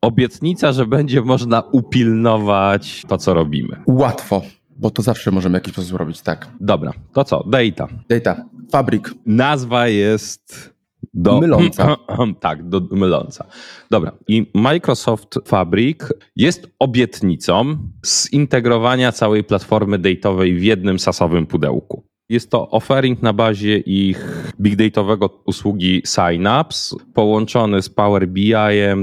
obietnica, 0.02 0.72
że 0.72 0.86
będzie 0.86 1.22
można 1.22 1.64
upilnować 1.72 3.04
to, 3.08 3.18
co 3.18 3.34
robimy. 3.34 3.84
Łatwo, 3.88 4.42
bo 4.78 4.90
to 4.90 5.02
zawsze 5.02 5.32
możemy 5.32 5.58
jakiś 5.58 5.74
sposób 5.74 5.98
robić, 5.98 6.22
tak. 6.22 6.48
Dobra, 6.60 6.94
to 7.14 7.24
co? 7.24 7.44
Data. 7.48 7.88
Data, 8.10 8.46
fabryk. 8.72 9.14
Nazwa 9.26 9.88
jest 9.88 10.74
do, 11.14 11.40
myląca. 11.40 11.96
tak, 12.40 12.70
do, 12.70 12.82
myląca. 12.92 13.46
Dobra. 13.92 14.12
I 14.28 14.52
Microsoft 14.54 15.40
Fabric 15.46 16.00
jest 16.36 16.68
obietnicą 16.80 17.78
zintegrowania 18.06 19.12
całej 19.12 19.44
platformy 19.44 20.00
datowej 20.00 20.56
w 20.56 20.64
jednym 20.64 21.00
sasowym 21.00 21.48
pudełku. 21.48 22.11
Jest 22.32 22.50
to 22.50 22.70
offering 22.70 23.22
na 23.22 23.34
bazie 23.34 23.78
ich 23.78 24.26
big 24.60 24.76
dataowego 24.76 25.42
usługi 25.46 26.02
Synapse, 26.06 26.96
połączony 27.14 27.82
z 27.82 27.90
Power 27.90 28.28
BI, 28.28 28.54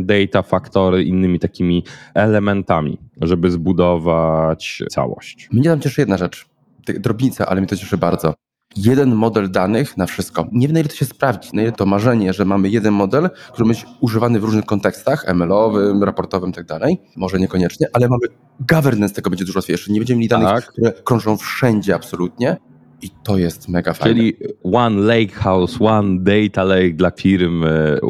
Data 0.03 0.43
Factory, 0.43 1.05
innymi 1.05 1.39
takimi 1.39 1.85
elementami, 2.15 2.99
żeby 3.21 3.51
zbudować 3.51 4.83
całość. 4.91 5.49
Mnie 5.53 5.65
tam 5.65 5.81
cieszy 5.81 6.01
jedna 6.01 6.17
rzecz. 6.17 6.47
Drobnica, 6.99 7.47
ale 7.47 7.61
mnie 7.61 7.69
to 7.69 7.77
cieszy 7.77 7.99
bardzo 7.99 8.35
jeden 8.77 9.15
model 9.15 9.51
danych 9.51 9.97
na 9.97 10.07
wszystko. 10.07 10.47
Nie 10.53 10.67
wiem, 10.67 10.75
na 10.75 10.81
ile 10.81 10.89
to 10.89 10.95
się 10.95 11.05
sprawdzi, 11.05 11.51
na 11.53 11.63
ile 11.63 11.73
to 11.73 11.87
marzenie, 11.87 12.33
że 12.33 12.45
mamy 12.45 12.69
jeden 12.69 12.95
model, 12.95 13.31
który 13.53 13.69
będzie 13.69 13.87
używany 14.01 14.41
w 14.41 14.45
różnych 14.45 14.65
kontekstach, 14.65 15.25
ML-owym, 15.29 16.05
raportowym 16.05 16.53
tak 16.53 16.67
dalej. 16.67 17.01
Może 17.17 17.39
niekoniecznie, 17.39 17.87
ale 17.93 18.09
mamy 18.09 18.27
governance 18.61 19.15
tego 19.15 19.31
będzie 19.31 19.45
dużo 19.45 19.59
łatwiejszy. 19.59 19.93
Nie 19.93 20.01
będziemy 20.01 20.19
mieli 20.19 20.29
danych, 20.29 20.49
tak. 20.49 20.67
które 20.67 20.93
krążą 20.93 21.37
wszędzie 21.37 21.95
absolutnie. 21.95 22.57
I 23.03 23.11
to 23.23 23.39
jest 23.39 23.69
mega 23.69 23.93
fajne. 23.93 24.15
Czyli 24.15 24.37
one 24.73 25.01
lake 25.01 25.35
house, 25.35 25.77
one 25.81 26.19
data 26.21 26.65
lake 26.65 26.93
dla 26.93 27.11
firm, 27.11 27.65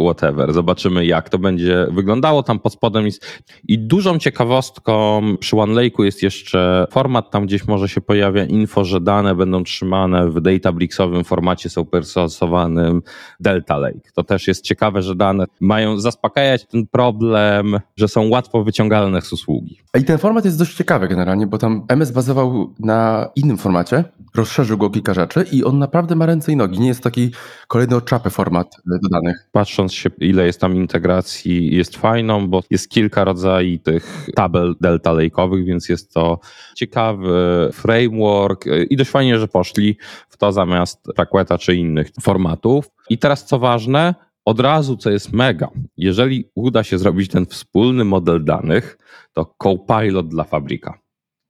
whatever. 0.05 0.53
Zobaczymy, 0.53 1.07
jak 1.07 1.29
to 1.29 1.39
będzie 1.39 1.87
wyglądało. 1.91 2.43
Tam 2.43 2.59
pod 2.59 2.73
spodem 2.73 3.05
jest. 3.05 3.43
I 3.69 3.79
dużą 3.79 4.19
ciekawostką 4.19 5.23
przy 5.41 5.57
One 5.57 5.75
Lake'u 5.75 6.05
jest 6.05 6.23
jeszcze 6.23 6.87
format, 6.91 7.31
tam 7.31 7.47
gdzieś 7.47 7.67
może 7.67 7.89
się 7.89 8.01
pojawia 8.01 8.45
info, 8.45 8.85
że 8.85 9.01
dane 9.01 9.35
będą 9.35 9.65
trzymane 9.65 10.31
w 10.31 10.41
Databricksowym 10.41 11.25
formacie 11.25 11.71
supersosowanym 11.71 13.03
Delta 13.41 13.77
Lake. 13.77 14.11
To 14.15 14.25
też 14.25 14.49
jest 14.49 14.65
ciekawe, 14.65 15.03
że 15.03 15.15
dane 15.15 15.45
mają 15.61 16.01
zaspokajać 16.01 16.67
ten 16.67 16.87
problem, 16.87 17.81
że 17.97 18.09
są 18.09 18.29
łatwo 18.29 18.65
wyciągalne 18.65 19.23
z 19.23 19.33
usługi. 19.33 19.79
I 20.01 20.05
ten 20.05 20.19
format 20.19 20.45
jest 20.45 20.59
dość 20.59 20.75
ciekawy 20.75 21.09
generalnie, 21.09 21.47
bo 21.47 21.59
tam 21.59 21.85
MS 21.89 22.11
bazował 22.11 22.75
na 22.79 23.31
innym 23.37 23.59
formacie, 23.59 24.05
rozszerzył 24.35 24.78
go 24.79 24.91
kilka 24.91 25.15
rzeczy 25.15 25.45
i 25.53 25.65
on 25.65 25.79
naprawdę 25.79 26.15
ma 26.15 26.27
ręce 26.27 26.53
i 26.53 26.57
nogi. 26.57 26.81
Nie 26.81 26.89
jest 26.89 27.03
taki 27.03 27.31
kolejny 27.69 27.97
oczapy 27.97 28.31
format 28.31 28.77
e, 28.77 28.99
do 29.03 29.09
danych. 29.09 29.49
Patrząc 29.53 29.95
się, 29.95 30.11
ile 30.19 30.47
jest 30.47 30.61
tam 30.61 30.77
integracji, 30.77 31.77
jest 31.77 31.97
fajną, 31.97 32.49
bo 32.49 32.63
jest 32.71 32.91
kilka 32.91 33.25
rodzajów 33.25 33.83
tych 33.83 34.29
tabel 34.35 34.75
delta 34.81 35.11
lake'owych, 35.11 35.65
więc 35.65 35.89
jest 35.89 36.15
to 36.15 36.41
ciekawy 36.77 37.71
framework 37.73 38.67
e, 38.67 38.83
i 38.83 38.97
dość 38.97 39.11
fajnie, 39.11 39.39
że 39.39 39.49
poszli 39.49 39.97
w 40.29 40.37
to 40.37 40.53
zamiast 40.53 41.01
Raqueta 41.19 41.59
czy 41.59 41.75
innych 41.75 42.11
formatów. 42.21 42.91
I 43.11 43.19
teraz 43.19 43.45
co 43.45 43.59
ważne, 43.59 44.15
od 44.45 44.61
razu, 44.61 44.97
co 44.97 45.11
jest 45.11 45.33
mega, 45.33 45.69
jeżeli 45.97 46.51
uda 46.55 46.85
się 46.85 46.99
zrobić 46.99 47.31
ten 47.31 47.47
wspólny 47.47 48.05
model 48.05 48.45
danych, 48.45 48.99
to 49.33 49.55
Copilot 49.63 50.29
dla 50.29 50.45
fabryka. 50.45 50.99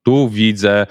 Tu 0.03 0.29
widzę 0.29 0.87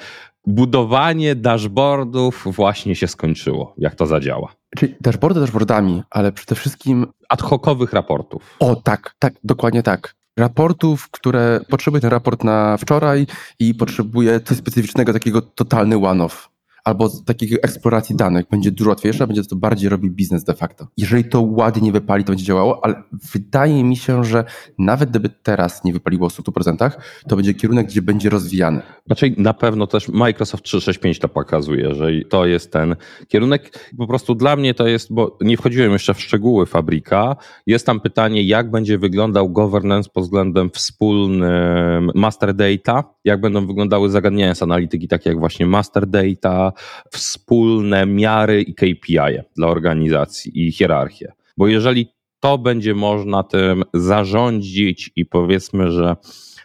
budowanie 0.48 1.36
dashboardów 1.36 2.44
właśnie 2.46 2.96
się 2.96 3.08
skończyło, 3.08 3.74
jak 3.78 3.96
to 3.96 4.06
zadziała. 4.06 4.54
Czyli 4.78 4.96
dashboardy 5.02 5.40
dashboardami, 5.40 6.04
ale 6.10 6.32
przede 6.32 6.56
wszystkim... 6.56 7.08
Ad 7.30 7.42
hocowych 7.42 7.94
raportów. 7.94 8.56
O 8.60 8.76
tak, 8.76 9.16
tak, 9.20 9.34
dokładnie 9.44 9.84
tak. 9.84 10.16
Raportów, 10.40 11.12
które 11.12 11.60
potrzebuje 11.70 12.02
ten 12.02 12.10
raport 12.10 12.44
na 12.44 12.78
wczoraj 12.78 13.28
i 13.60 13.76
potrzebuje 13.76 14.40
coś 14.40 14.58
specyficznego, 14.58 15.14
takiego 15.14 15.42
totalny 15.42 15.96
one-off 15.96 16.50
albo 16.88 17.10
takiej 17.26 17.50
eksploracji 17.64 18.16
danych 18.16 18.46
będzie 18.52 18.72
dużo 18.72 18.90
łatwiejsza, 18.90 19.28
będzie 19.28 19.44
to 19.44 19.56
bardziej 19.56 19.90
robił 19.90 20.12
biznes 20.12 20.44
de 20.44 20.54
facto. 20.54 20.88
Jeżeli 20.98 21.26
to 21.26 21.42
ładnie 21.42 21.82
nie 21.82 21.92
wypali, 21.92 22.24
to 22.24 22.32
będzie 22.32 22.46
działało, 22.46 22.86
ale 22.86 23.04
wydaje 23.34 23.84
mi 23.84 23.96
się, 23.96 24.24
że 24.24 24.44
nawet 24.80 25.10
gdyby 25.10 25.30
teraz 25.30 25.84
nie 25.84 25.94
wypaliło 25.94 26.30
w 26.30 26.34
100%, 26.34 26.92
to 27.28 27.36
będzie 27.36 27.54
kierunek, 27.54 27.88
gdzie 27.88 28.02
będzie 28.02 28.30
rozwijany. 28.30 28.82
Raczej 29.10 29.36
na 29.38 29.54
pewno 29.54 29.88
też 29.88 30.10
Microsoft 30.10 30.64
365 30.64 31.20
to 31.20 31.28
pokazuje, 31.28 31.96
że 31.96 32.08
to 32.30 32.46
jest 32.46 32.72
ten 32.72 32.96
kierunek. 33.28 33.92
Po 33.98 34.08
prostu 34.08 34.36
dla 34.36 34.56
mnie 34.56 34.74
to 34.74 34.88
jest, 34.88 35.14
bo 35.14 35.38
nie 35.42 35.58
wchodziłem 35.58 35.92
jeszcze 35.92 36.14
w 36.14 36.22
szczegóły 36.22 36.66
fabryka, 36.66 37.36
jest 37.66 37.86
tam 37.86 38.00
pytanie, 38.00 38.44
jak 38.44 38.72
będzie 38.72 38.98
wyglądał 38.98 39.50
governance 39.50 40.10
pod 40.14 40.24
względem 40.24 40.70
wspólnym 40.70 42.12
master 42.16 42.54
data, 42.54 43.04
jak 43.24 43.42
będą 43.42 43.68
wyglądały 43.68 44.10
zagadnienia 44.10 44.56
z 44.56 44.64
analityki, 44.64 45.08
takie 45.08 45.30
jak 45.30 45.40
właśnie 45.40 45.66
master 45.66 46.08
data, 46.08 46.74
wspólne 47.12 48.06
miary 48.06 48.62
i 48.62 48.76
KPI 48.76 49.40
dla 49.56 49.68
organizacji 49.68 50.68
i 50.68 50.72
hierarchię. 50.72 51.34
Bo 51.58 51.68
jeżeli 51.68 52.18
to 52.40 52.58
będzie 52.58 52.96
można 52.96 53.44
tym 53.44 53.84
zarządzić 53.94 55.12
i 55.16 55.26
powiedzmy, 55.26 55.92
że 55.92 56.16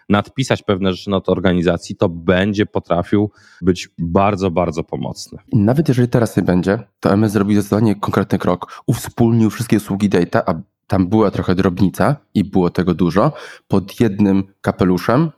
nadpisać 0.08 0.62
pewne 0.62 0.92
rzeczy 0.92 1.10
na 1.10 1.20
to 1.20 1.32
organizacji, 1.32 1.96
to 1.96 2.08
będzie 2.08 2.66
potrafił 2.66 3.30
być 3.62 3.88
bardzo, 3.98 4.50
bardzo 4.50 4.84
pomocny. 4.84 5.38
Nawet 5.52 5.88
jeżeli 5.88 6.08
teraz 6.08 6.36
nie 6.36 6.42
będzie, 6.42 6.78
to 7.00 7.12
MS 7.12 7.32
zrobi 7.32 7.54
zdecydowanie 7.54 7.94
konkretny 7.94 8.38
krok. 8.38 8.82
Uwspólnił 8.86 9.50
wszystkie 9.50 9.76
usługi 9.76 10.08
data, 10.08 10.42
a 10.46 10.54
tam 10.86 11.06
była 11.06 11.30
trochę 11.30 11.54
drobnica 11.54 12.16
i 12.34 12.44
było 12.44 12.70
tego 12.70 12.94
dużo, 12.94 13.32
pod 13.68 14.00
jednym 14.00 14.44
kapeluszem. 14.60 15.30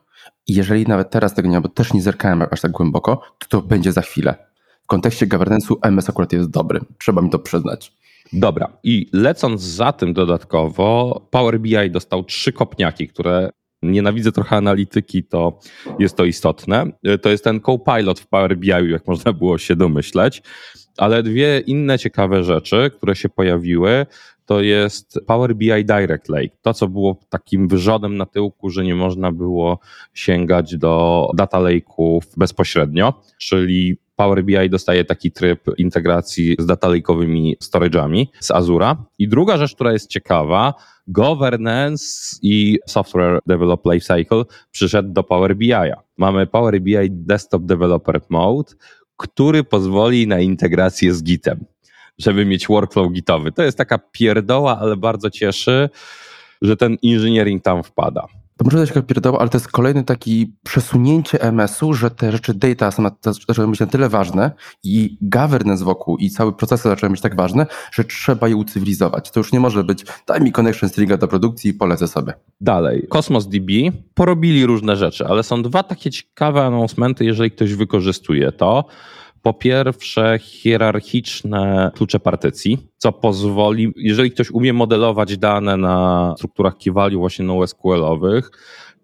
Jeżeli 0.48 0.86
nawet 0.86 1.10
teraz 1.10 1.34
tego 1.34 1.48
nie 1.48 1.56
ma, 1.56 1.60
bo 1.60 1.68
też 1.68 1.92
nie 1.92 2.02
zerkałem 2.02 2.44
aż 2.50 2.60
tak 2.60 2.70
głęboko, 2.70 3.22
to 3.38 3.48
to 3.48 3.62
będzie 3.62 3.92
za 3.92 4.00
chwilę 4.00 4.53
w 4.84 4.86
kontekście 4.86 5.26
governance'u 5.26 5.74
MS 5.82 6.08
akurat 6.08 6.32
jest 6.32 6.50
dobry. 6.50 6.80
Trzeba 6.98 7.22
mi 7.22 7.30
to 7.30 7.38
przyznać. 7.38 7.92
Dobra. 8.32 8.72
I 8.82 9.10
lecąc 9.12 9.62
za 9.62 9.92
tym 9.92 10.12
dodatkowo, 10.12 11.20
Power 11.30 11.60
BI 11.60 11.90
dostał 11.90 12.24
trzy 12.24 12.52
kopniaki, 12.52 13.08
które 13.08 13.50
nienawidzę 13.82 14.32
trochę 14.32 14.56
analityki, 14.56 15.24
to 15.24 15.58
jest 15.98 16.16
to 16.16 16.24
istotne. 16.24 16.86
To 17.22 17.30
jest 17.30 17.44
ten 17.44 17.60
Copilot 17.60 18.20
w 18.20 18.26
Power 18.26 18.56
BI, 18.56 18.68
jak 18.68 19.06
można 19.06 19.32
było 19.32 19.58
się 19.58 19.76
domyśleć. 19.76 20.42
Ale 20.96 21.22
dwie 21.22 21.60
inne 21.60 21.98
ciekawe 21.98 22.44
rzeczy, 22.44 22.90
które 22.96 23.16
się 23.16 23.28
pojawiły, 23.28 24.06
to 24.46 24.60
jest 24.60 25.20
Power 25.26 25.56
BI 25.56 25.84
Direct 25.84 26.28
Lake. 26.28 26.56
To, 26.62 26.74
co 26.74 26.88
było 26.88 27.20
takim 27.28 27.68
wyrzodem 27.68 28.16
na 28.16 28.26
tyłku, 28.26 28.70
że 28.70 28.84
nie 28.84 28.94
można 28.94 29.32
było 29.32 29.78
sięgać 30.14 30.76
do 30.76 31.26
data 31.34 31.58
lake'ów 31.58 32.20
bezpośrednio, 32.36 33.22
czyli 33.38 33.96
Power 34.16 34.44
BI 34.44 34.70
dostaje 34.70 35.04
taki 35.04 35.32
tryb 35.32 35.60
integracji 35.78 36.56
z 36.58 36.66
data 36.66 36.88
lake'owymi 36.88 37.52
storage'ami 37.64 38.26
z 38.40 38.50
Azura. 38.50 38.96
I 39.18 39.28
druga 39.28 39.56
rzecz, 39.56 39.74
która 39.74 39.92
jest 39.92 40.10
ciekawa, 40.10 40.74
governance 41.06 42.04
i 42.42 42.78
software 42.86 43.40
develop 43.46 43.86
lifecycle 43.92 44.44
przyszedł 44.70 45.12
do 45.12 45.22
Power 45.22 45.56
BI. 45.56 45.72
Mamy 46.18 46.46
Power 46.46 46.80
BI 46.80 47.10
Desktop 47.10 47.62
Developer 47.62 48.20
Mode, 48.28 48.72
który 49.16 49.64
pozwoli 49.64 50.26
na 50.26 50.40
integrację 50.40 51.14
z 51.14 51.22
Gitem, 51.22 51.64
żeby 52.18 52.44
mieć 52.44 52.66
workflow 52.66 53.12
gitowy. 53.12 53.52
To 53.52 53.62
jest 53.62 53.78
taka 53.78 53.98
pierdoła, 53.98 54.78
ale 54.78 54.96
bardzo 54.96 55.30
cieszy, 55.30 55.88
że 56.62 56.76
ten 56.76 56.96
engineering 57.04 57.62
tam 57.62 57.82
wpada. 57.82 58.26
To 58.56 58.64
może 58.64 58.78
być 58.78 59.06
pierdoła, 59.06 59.38
ale 59.38 59.48
to 59.48 59.58
jest 59.58 59.68
kolejny 59.68 60.04
taki 60.04 60.54
przesunięcie 60.62 61.42
MS-u, 61.42 61.94
że 61.94 62.10
te 62.10 62.32
rzeczy 62.32 62.54
data 62.54 62.90
są 62.90 63.02
na, 63.02 63.10
zaczęły 63.48 63.68
być 63.68 63.80
na 63.80 63.86
tyle 63.86 64.08
ważne 64.08 64.50
i 64.82 65.18
governance 65.20 65.84
wokół 65.84 66.16
i 66.16 66.30
cały 66.30 66.52
proces 66.52 66.82
zaczął 66.82 67.10
być 67.10 67.20
tak 67.20 67.36
ważne, 67.36 67.66
że 67.92 68.04
trzeba 68.04 68.48
je 68.48 68.56
ucywilizować. 68.56 69.30
To 69.30 69.40
już 69.40 69.52
nie 69.52 69.60
może 69.60 69.84
być 69.84 70.04
daj 70.26 70.40
mi 70.40 70.52
connection 70.52 70.88
stringa 70.88 71.16
do 71.16 71.28
produkcji 71.28 71.70
i 71.70 71.74
polecę 71.74 72.08
sobie. 72.08 72.32
Dalej. 72.60 73.06
Cosmos 73.08 73.48
DB 73.48 73.70
porobili 74.14 74.66
różne 74.66 74.96
rzeczy, 74.96 75.26
ale 75.26 75.42
są 75.42 75.62
dwa 75.62 75.82
takie 75.82 76.10
ciekawe 76.10 76.64
announcementy, 76.64 77.24
jeżeli 77.24 77.50
ktoś 77.50 77.74
wykorzystuje 77.74 78.52
to. 78.52 78.84
Po 79.44 79.54
pierwsze, 79.54 80.38
hierarchiczne 80.42 81.90
klucze 81.94 82.20
partycji, 82.20 82.78
co 82.96 83.12
pozwoli, 83.12 83.92
jeżeli 83.96 84.30
ktoś 84.30 84.50
umie 84.50 84.72
modelować 84.72 85.38
dane 85.38 85.76
na 85.76 86.34
strukturach 86.36 86.76
key 86.76 86.92
value 86.92 87.18
właśnie 87.18 87.44
NoSQL-owych, 87.44 88.50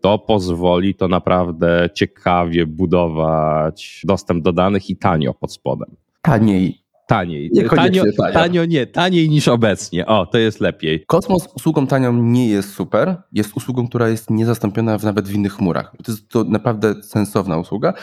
to 0.01 0.19
pozwoli 0.19 0.95
to 0.95 1.09
naprawdę 1.09 1.89
ciekawie 1.95 2.67
budować 2.67 4.03
dostęp 4.05 4.45
do 4.45 4.53
danych 4.53 4.91
i 4.91 4.97
tanio 4.97 5.35
pod 5.35 5.53
spodem. 5.53 5.97
Taniej. 6.23 6.79
Taniej. 7.07 7.51
Tanio, 7.77 8.03
tanio. 8.17 8.33
tanio 8.33 8.65
nie, 8.65 8.87
taniej 8.87 9.29
niż 9.29 9.49
obecnie. 9.49 10.07
O, 10.07 10.27
to 10.27 10.39
jest 10.39 10.61
lepiej. 10.61 11.05
Kosmos 11.07 11.49
usługą 11.55 11.87
tanią 11.87 12.13
nie 12.13 12.49
jest 12.49 12.75
super. 12.75 13.17
Jest 13.33 13.57
usługą, 13.57 13.89
która 13.89 14.09
jest 14.09 14.31
niezastąpiona 14.31 14.99
w, 14.99 15.05
nawet 15.05 15.29
w 15.29 15.35
innych 15.35 15.53
chmurach. 15.53 15.93
To 16.05 16.13
jest 16.13 16.29
to 16.29 16.45
naprawdę 16.45 17.03
sensowna 17.03 17.59
usługa 17.59 17.95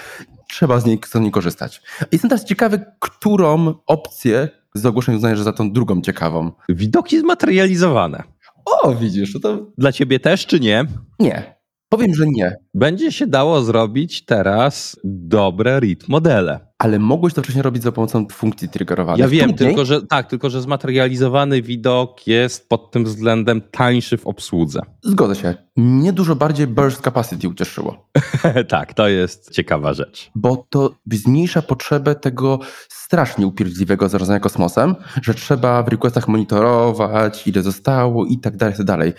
trzeba 0.48 0.80
z 0.80 0.86
niej, 0.86 1.00
z 1.06 1.16
niej 1.16 1.32
korzystać. 1.32 1.82
Jestem 2.12 2.30
teraz 2.30 2.46
ciekawy, 2.46 2.86
którą 3.00 3.74
opcję 3.88 4.50
z 4.76 4.86
ogłoszeń 4.86 5.16
uznajesz 5.16 5.42
za 5.42 5.54
tą 5.54 5.72
drugą 5.72 6.02
ciekawą. 6.02 6.52
Widoki 6.70 7.20
zmaterializowane. 7.20 8.24
O, 8.66 8.96
widzisz, 8.96 9.38
to... 9.42 9.72
Dla 9.78 9.92
ciebie 9.92 10.20
też, 10.20 10.46
czy 10.46 10.60
nie? 10.60 10.86
Nie. 11.20 11.58
Powiem, 11.90 12.16
że 12.16 12.26
nie. 12.28 12.56
Będzie 12.74 13.12
się 13.12 13.28
dało 13.28 13.62
zrobić 13.62 14.26
teraz 14.26 15.00
dobre 15.04 15.80
read 15.80 16.08
modele. 16.08 16.67
Ale 16.78 17.00
mogłeś 17.00 17.34
to 17.34 17.42
wcześniej 17.42 17.64
robić 17.64 17.84
za 17.84 17.92
pomocą 17.92 18.28
funkcji 18.32 18.70
triggerowanych. 18.70 19.20
Ja 19.20 19.28
wiem, 19.28 19.54
tylko 19.54 19.86
że, 19.86 20.02
tak, 20.02 20.30
tylko 20.30 20.50
że 20.50 20.62
zmaterializowany 20.62 21.62
widok 21.62 22.28
jest 22.28 22.70
pod 22.70 22.92
tym 22.92 23.06
względem 23.06 23.62
tańszy 23.72 24.18
w 24.18 24.28
obsłudze. 24.28 24.82
Zgodzę 25.04 25.36
się. 25.36 25.56
Mnie 25.76 26.14
dużo 26.14 26.36
bardziej 26.36 26.68
burst 26.68 27.02
capacity 27.02 27.50
ucieszyło. 27.50 28.10
tak, 28.70 28.94
to 28.94 29.08
jest 29.08 29.52
ciekawa 29.52 29.94
rzecz. 29.94 30.32
Bo 30.36 30.66
to 30.70 30.96
zmniejsza 31.12 31.62
potrzebę 31.62 32.16
tego 32.16 32.60
strasznie 32.90 33.48
upierdliwego 33.48 34.10
zarządzania 34.10 34.40
kosmosem, 34.40 34.96
że 35.22 35.34
trzeba 35.34 35.84
w 35.84 35.88
requestach 35.88 36.28
monitorować, 36.28 37.48
ile 37.48 37.62
zostało 37.62 38.26
i 38.26 38.38
tak 38.38 38.58
dalej, 38.58 38.74
i 38.74 38.78
tak 38.78 38.86
dalej 38.86 39.14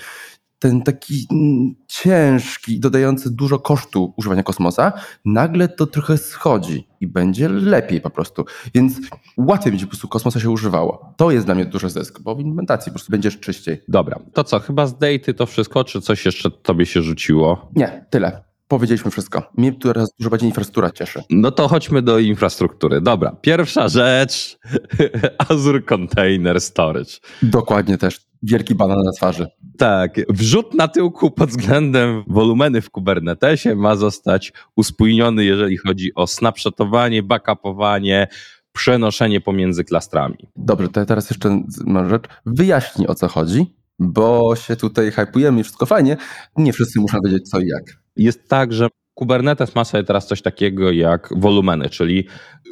ten 0.59 0.83
taki 0.83 1.27
mm, 1.31 1.75
ciężki, 1.87 2.81
dodający 2.81 3.31
dużo 3.31 3.59
kosztu 3.59 4.15
używania 4.17 4.43
kosmosa, 4.43 4.93
nagle 5.25 5.69
to 5.69 5.87
trochę 5.87 6.19
schodzi 6.19 6.89
i 7.01 7.07
będzie 7.07 7.49
lepiej 7.49 8.01
po 8.01 8.11
prostu. 8.11 8.45
Więc 8.75 9.01
łatwiej 9.37 9.73
będzie 9.73 9.87
po 9.87 9.91
prostu 9.91 10.09
kosmosa 10.09 10.41
się 10.41 10.51
używało. 10.51 11.15
To 11.17 11.31
jest 11.31 11.47
dla 11.47 11.55
mnie 11.55 11.65
duży 11.65 11.91
zysk, 11.91 12.21
bo 12.21 12.35
w 12.35 12.41
implementacji 12.41 12.91
po 12.91 12.95
prostu 12.95 13.11
będziesz 13.11 13.41
czyściej. 13.41 13.83
Dobra, 13.89 14.19
to 14.33 14.45
co, 14.45 14.61
chyba 14.61 14.87
z 14.87 14.99
daty 14.99 15.35
to 15.35 15.47
wszystko, 15.47 15.85
czy 15.85 16.01
coś 16.01 16.27
jeszcze 16.27 16.51
tobie 16.51 16.87
się 16.87 17.03
rzuciło? 17.03 17.71
Nie, 17.77 18.07
tyle. 18.11 18.49
Powiedzieliśmy 18.69 19.11
wszystko. 19.11 19.51
Mnie 19.57 19.73
teraz 19.73 20.09
dużo 20.19 20.31
bardziej 20.31 20.49
infrastruktura 20.49 20.91
cieszy. 20.91 21.23
No 21.31 21.51
to 21.51 21.69
chodźmy 21.69 22.03
do 22.03 22.19
infrastruktury. 22.19 23.01
Dobra, 23.01 23.37
pierwsza 23.41 23.89
rzecz 23.89 24.59
Azure 25.49 25.83
Container 25.83 26.61
Storage. 26.61 27.13
Dokładnie 27.43 27.99
też. 27.99 28.29
Wielki 28.43 28.75
banan 28.75 28.99
na 29.05 29.13
twarzy. 29.13 29.47
Tak, 29.79 30.21
wrzut 30.29 30.75
na 30.75 30.89
tyłku 30.89 31.31
pod 31.31 31.51
względem 31.51 32.25
wolumeny 32.27 32.81
w 32.81 32.91
Kubernetesie 32.91 33.75
ma 33.75 33.97
zostać 33.97 34.53
uspójniony, 34.77 35.45
jeżeli 35.45 35.77
chodzi 35.77 36.15
o 36.15 36.27
snapshotowanie, 36.27 37.23
backupowanie, 37.23 38.29
przenoszenie 38.73 39.41
pomiędzy 39.41 39.85
klastrami. 39.85 40.37
Dobrze, 40.57 40.89
to 40.89 41.01
ja 41.01 41.07
teraz 41.07 41.31
jeszcze 41.31 41.63
mam 41.85 42.09
rzecz. 42.09 42.23
Wyjaśnij 42.47 43.07
o 43.07 43.15
co 43.15 43.29
chodzi, 43.29 43.75
bo 43.99 44.57
się 44.57 44.77
tutaj 44.77 45.11
hypujemy 45.11 45.61
i 45.61 45.63
wszystko 45.63 45.87
fajnie. 45.87 46.17
Nie 46.57 46.73
wszyscy 46.73 47.01
muszą 47.01 47.19
wiedzieć 47.25 47.51
co 47.51 47.61
i 47.61 47.67
jak 47.67 47.85
jest 48.17 48.49
tak, 48.49 48.73
że 48.73 48.89
Kubernetes 49.19 49.75
ma 49.75 49.85
sobie 49.85 50.05
teraz 50.05 50.27
coś 50.27 50.43
takiego 50.43 50.91
jak 50.91 51.29
wolumeny, 51.37 51.89
czyli 51.89 52.25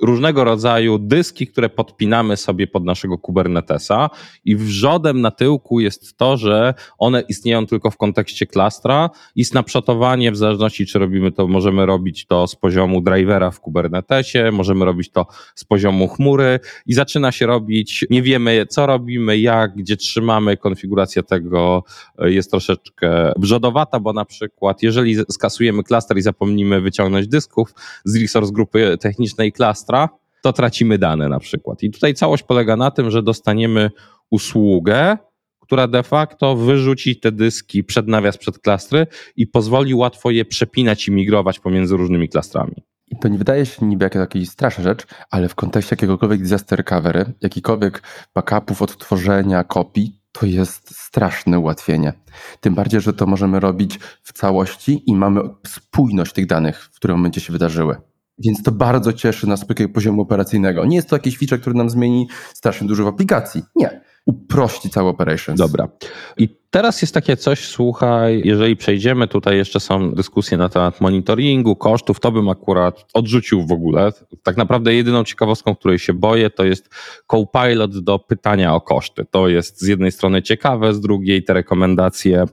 różnego 0.02 0.44
rodzaju 0.44 0.98
dyski, 0.98 1.46
które 1.46 1.68
podpinamy 1.68 2.36
sobie 2.36 2.66
pod 2.66 2.84
naszego 2.84 3.18
Kubernetesa 3.18 4.10
i 4.44 4.56
wrzodem 4.56 5.20
na 5.20 5.30
tyłku 5.30 5.80
jest 5.80 6.16
to, 6.16 6.36
że 6.36 6.74
one 6.98 7.20
istnieją 7.20 7.66
tylko 7.66 7.90
w 7.90 7.96
kontekście 7.96 8.46
klastra 8.46 9.10
i 9.36 9.44
snapshotowanie 9.44 10.32
w 10.32 10.36
zależności 10.36 10.86
czy 10.86 10.98
robimy 10.98 11.32
to, 11.32 11.48
możemy 11.48 11.86
robić 11.86 12.26
to 12.26 12.46
z 12.46 12.56
poziomu 12.56 13.00
drivera 13.00 13.50
w 13.50 13.60
Kubernetesie, 13.60 14.50
możemy 14.52 14.84
robić 14.84 15.10
to 15.10 15.26
z 15.54 15.64
poziomu 15.64 16.08
chmury 16.08 16.60
i 16.86 16.94
zaczyna 16.94 17.32
się 17.32 17.46
robić, 17.46 18.06
nie 18.10 18.22
wiemy 18.22 18.66
co 18.68 18.86
robimy, 18.86 19.38
jak, 19.38 19.76
gdzie 19.76 19.96
trzymamy, 19.96 20.56
konfiguracja 20.56 21.22
tego 21.22 21.84
jest 22.18 22.50
troszeczkę 22.50 23.32
wrzodowata, 23.36 24.00
bo 24.00 24.12
na 24.12 24.24
przykład 24.24 24.82
jeżeli 24.82 25.16
skasujemy 25.30 25.82
klaster 25.82 26.16
i 26.16 26.22
zapomnimy 26.22 26.35
wyciągnąć 26.82 27.28
dysków 27.28 27.74
z 28.04 28.22
resource 28.22 28.52
grupy 28.52 28.98
technicznej 29.00 29.52
klastra, 29.52 30.08
to 30.42 30.52
tracimy 30.52 30.98
dane 30.98 31.28
na 31.28 31.38
przykład. 31.38 31.82
I 31.82 31.90
tutaj 31.90 32.14
całość 32.14 32.42
polega 32.42 32.76
na 32.76 32.90
tym, 32.90 33.10
że 33.10 33.22
dostaniemy 33.22 33.90
usługę, 34.30 35.18
która 35.60 35.88
de 35.88 36.02
facto 36.02 36.56
wyrzuci 36.56 37.20
te 37.20 37.32
dyski 37.32 37.84
przed 37.84 38.08
nawias, 38.08 38.38
przed 38.38 38.58
klastry 38.58 39.06
i 39.36 39.46
pozwoli 39.46 39.94
łatwo 39.94 40.30
je 40.30 40.44
przepinać 40.44 41.08
i 41.08 41.12
migrować 41.12 41.58
pomiędzy 41.60 41.96
różnymi 41.96 42.28
klastrami. 42.28 42.74
I 43.08 43.16
to 43.18 43.28
nie 43.28 43.38
wydaje 43.38 43.66
się 43.66 43.86
niby 43.86 44.04
jak 44.04 44.14
jakaś 44.14 44.48
straszna 44.48 44.84
rzecz, 44.84 45.06
ale 45.30 45.48
w 45.48 45.54
kontekście 45.54 45.92
jakiegokolwiek 45.96 46.42
disaster 46.42 46.78
recovery, 46.78 47.32
jakikolwiek 47.40 48.02
backupów, 48.34 48.82
odtworzenia, 48.82 49.64
kopii, 49.64 50.20
to 50.40 50.46
jest 50.46 50.96
straszne 50.96 51.58
ułatwienie. 51.58 52.12
Tym 52.60 52.74
bardziej, 52.74 53.00
że 53.00 53.12
to 53.12 53.26
możemy 53.26 53.60
robić 53.60 53.98
w 54.22 54.32
całości 54.32 55.02
i 55.06 55.14
mamy 55.14 55.40
spójność 55.66 56.32
tych 56.32 56.46
danych, 56.46 56.82
w 56.82 56.96
którym 56.96 57.16
momencie 57.16 57.40
się 57.40 57.52
wydarzyły. 57.52 57.96
Więc 58.38 58.62
to 58.62 58.72
bardzo 58.72 59.12
cieszy 59.12 59.46
nas 59.46 59.60
z 59.60 59.64
poziomu 59.94 60.22
operacyjnego. 60.22 60.84
Nie 60.84 60.96
jest 60.96 61.08
to 61.08 61.16
jakiś 61.16 61.38
feature, 61.38 61.60
który 61.60 61.76
nam 61.76 61.90
zmieni 61.90 62.28
strasznie 62.54 62.88
dużo 62.88 63.04
w 63.04 63.06
aplikacji. 63.06 63.62
Nie. 63.76 64.00
Uprości 64.26 64.90
cały 64.90 65.08
operations. 65.08 65.58
Dobra. 65.58 65.88
I 66.36 66.48
teraz 66.76 67.02
jest 67.02 67.14
takie 67.14 67.36
coś, 67.36 67.68
słuchaj, 67.68 68.42
jeżeli 68.44 68.76
przejdziemy, 68.76 69.28
tutaj 69.28 69.56
jeszcze 69.56 69.80
są 69.80 70.12
dyskusje 70.12 70.58
na 70.58 70.68
temat 70.68 71.00
monitoringu, 71.00 71.76
kosztów, 71.76 72.20
to 72.20 72.32
bym 72.32 72.48
akurat 72.48 73.04
odrzucił 73.14 73.66
w 73.66 73.72
ogóle. 73.72 74.12
Tak 74.42 74.56
naprawdę 74.56 74.94
jedyną 74.94 75.24
ciekawostką, 75.24 75.76
której 75.76 75.98
się 75.98 76.14
boję, 76.14 76.50
to 76.50 76.64
jest 76.64 76.88
Copilot 77.26 77.98
do 77.98 78.18
pytania 78.18 78.74
o 78.74 78.80
koszty. 78.80 79.24
To 79.30 79.48
jest 79.48 79.80
z 79.80 79.86
jednej 79.86 80.12
strony 80.12 80.42
ciekawe, 80.42 80.94
z 80.94 81.00
drugiej 81.00 81.44
te 81.44 81.52
rekomendacje 81.52 82.44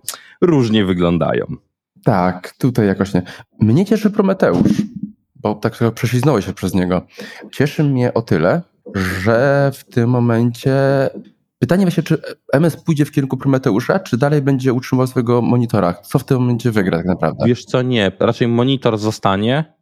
różnie 0.41 0.85
wyglądają. 0.85 1.45
Tak, 2.03 2.53
tutaj 2.57 2.87
jakoś 2.87 3.13
nie. 3.13 3.21
Mnie 3.59 3.85
cieszy 3.85 4.11
Prometeusz 4.11 4.81
bo 5.35 5.55
tak 5.55 5.77
trochę 5.77 5.91
prześliznąłeś 5.91 6.45
się 6.45 6.53
przez 6.53 6.73
niego. 6.73 7.01
Cieszy 7.51 7.83
mnie 7.83 8.13
o 8.13 8.21
tyle, 8.21 8.61
że 8.95 9.71
w 9.73 9.83
tym 9.83 10.09
momencie 10.09 10.75
pytanie 11.63 11.85
właśnie, 11.85 12.03
czy 12.03 12.21
MS 12.53 12.83
pójdzie 12.83 13.05
w 13.05 13.11
kierunku 13.11 13.37
Prometeusza, 13.37 13.99
czy 13.99 14.17
dalej 14.17 14.41
będzie 14.41 14.73
utrzymywał 14.73 15.07
swojego 15.07 15.41
monitora? 15.41 15.93
Co 15.93 16.19
w 16.19 16.23
tym 16.23 16.39
momencie 16.39 16.71
wygra 16.71 16.97
tak 16.97 17.05
naprawdę? 17.05 17.45
Wiesz 17.47 17.65
co, 17.65 17.81
nie. 17.81 18.11
Raczej 18.19 18.47
monitor 18.47 18.97
zostanie 18.97 19.73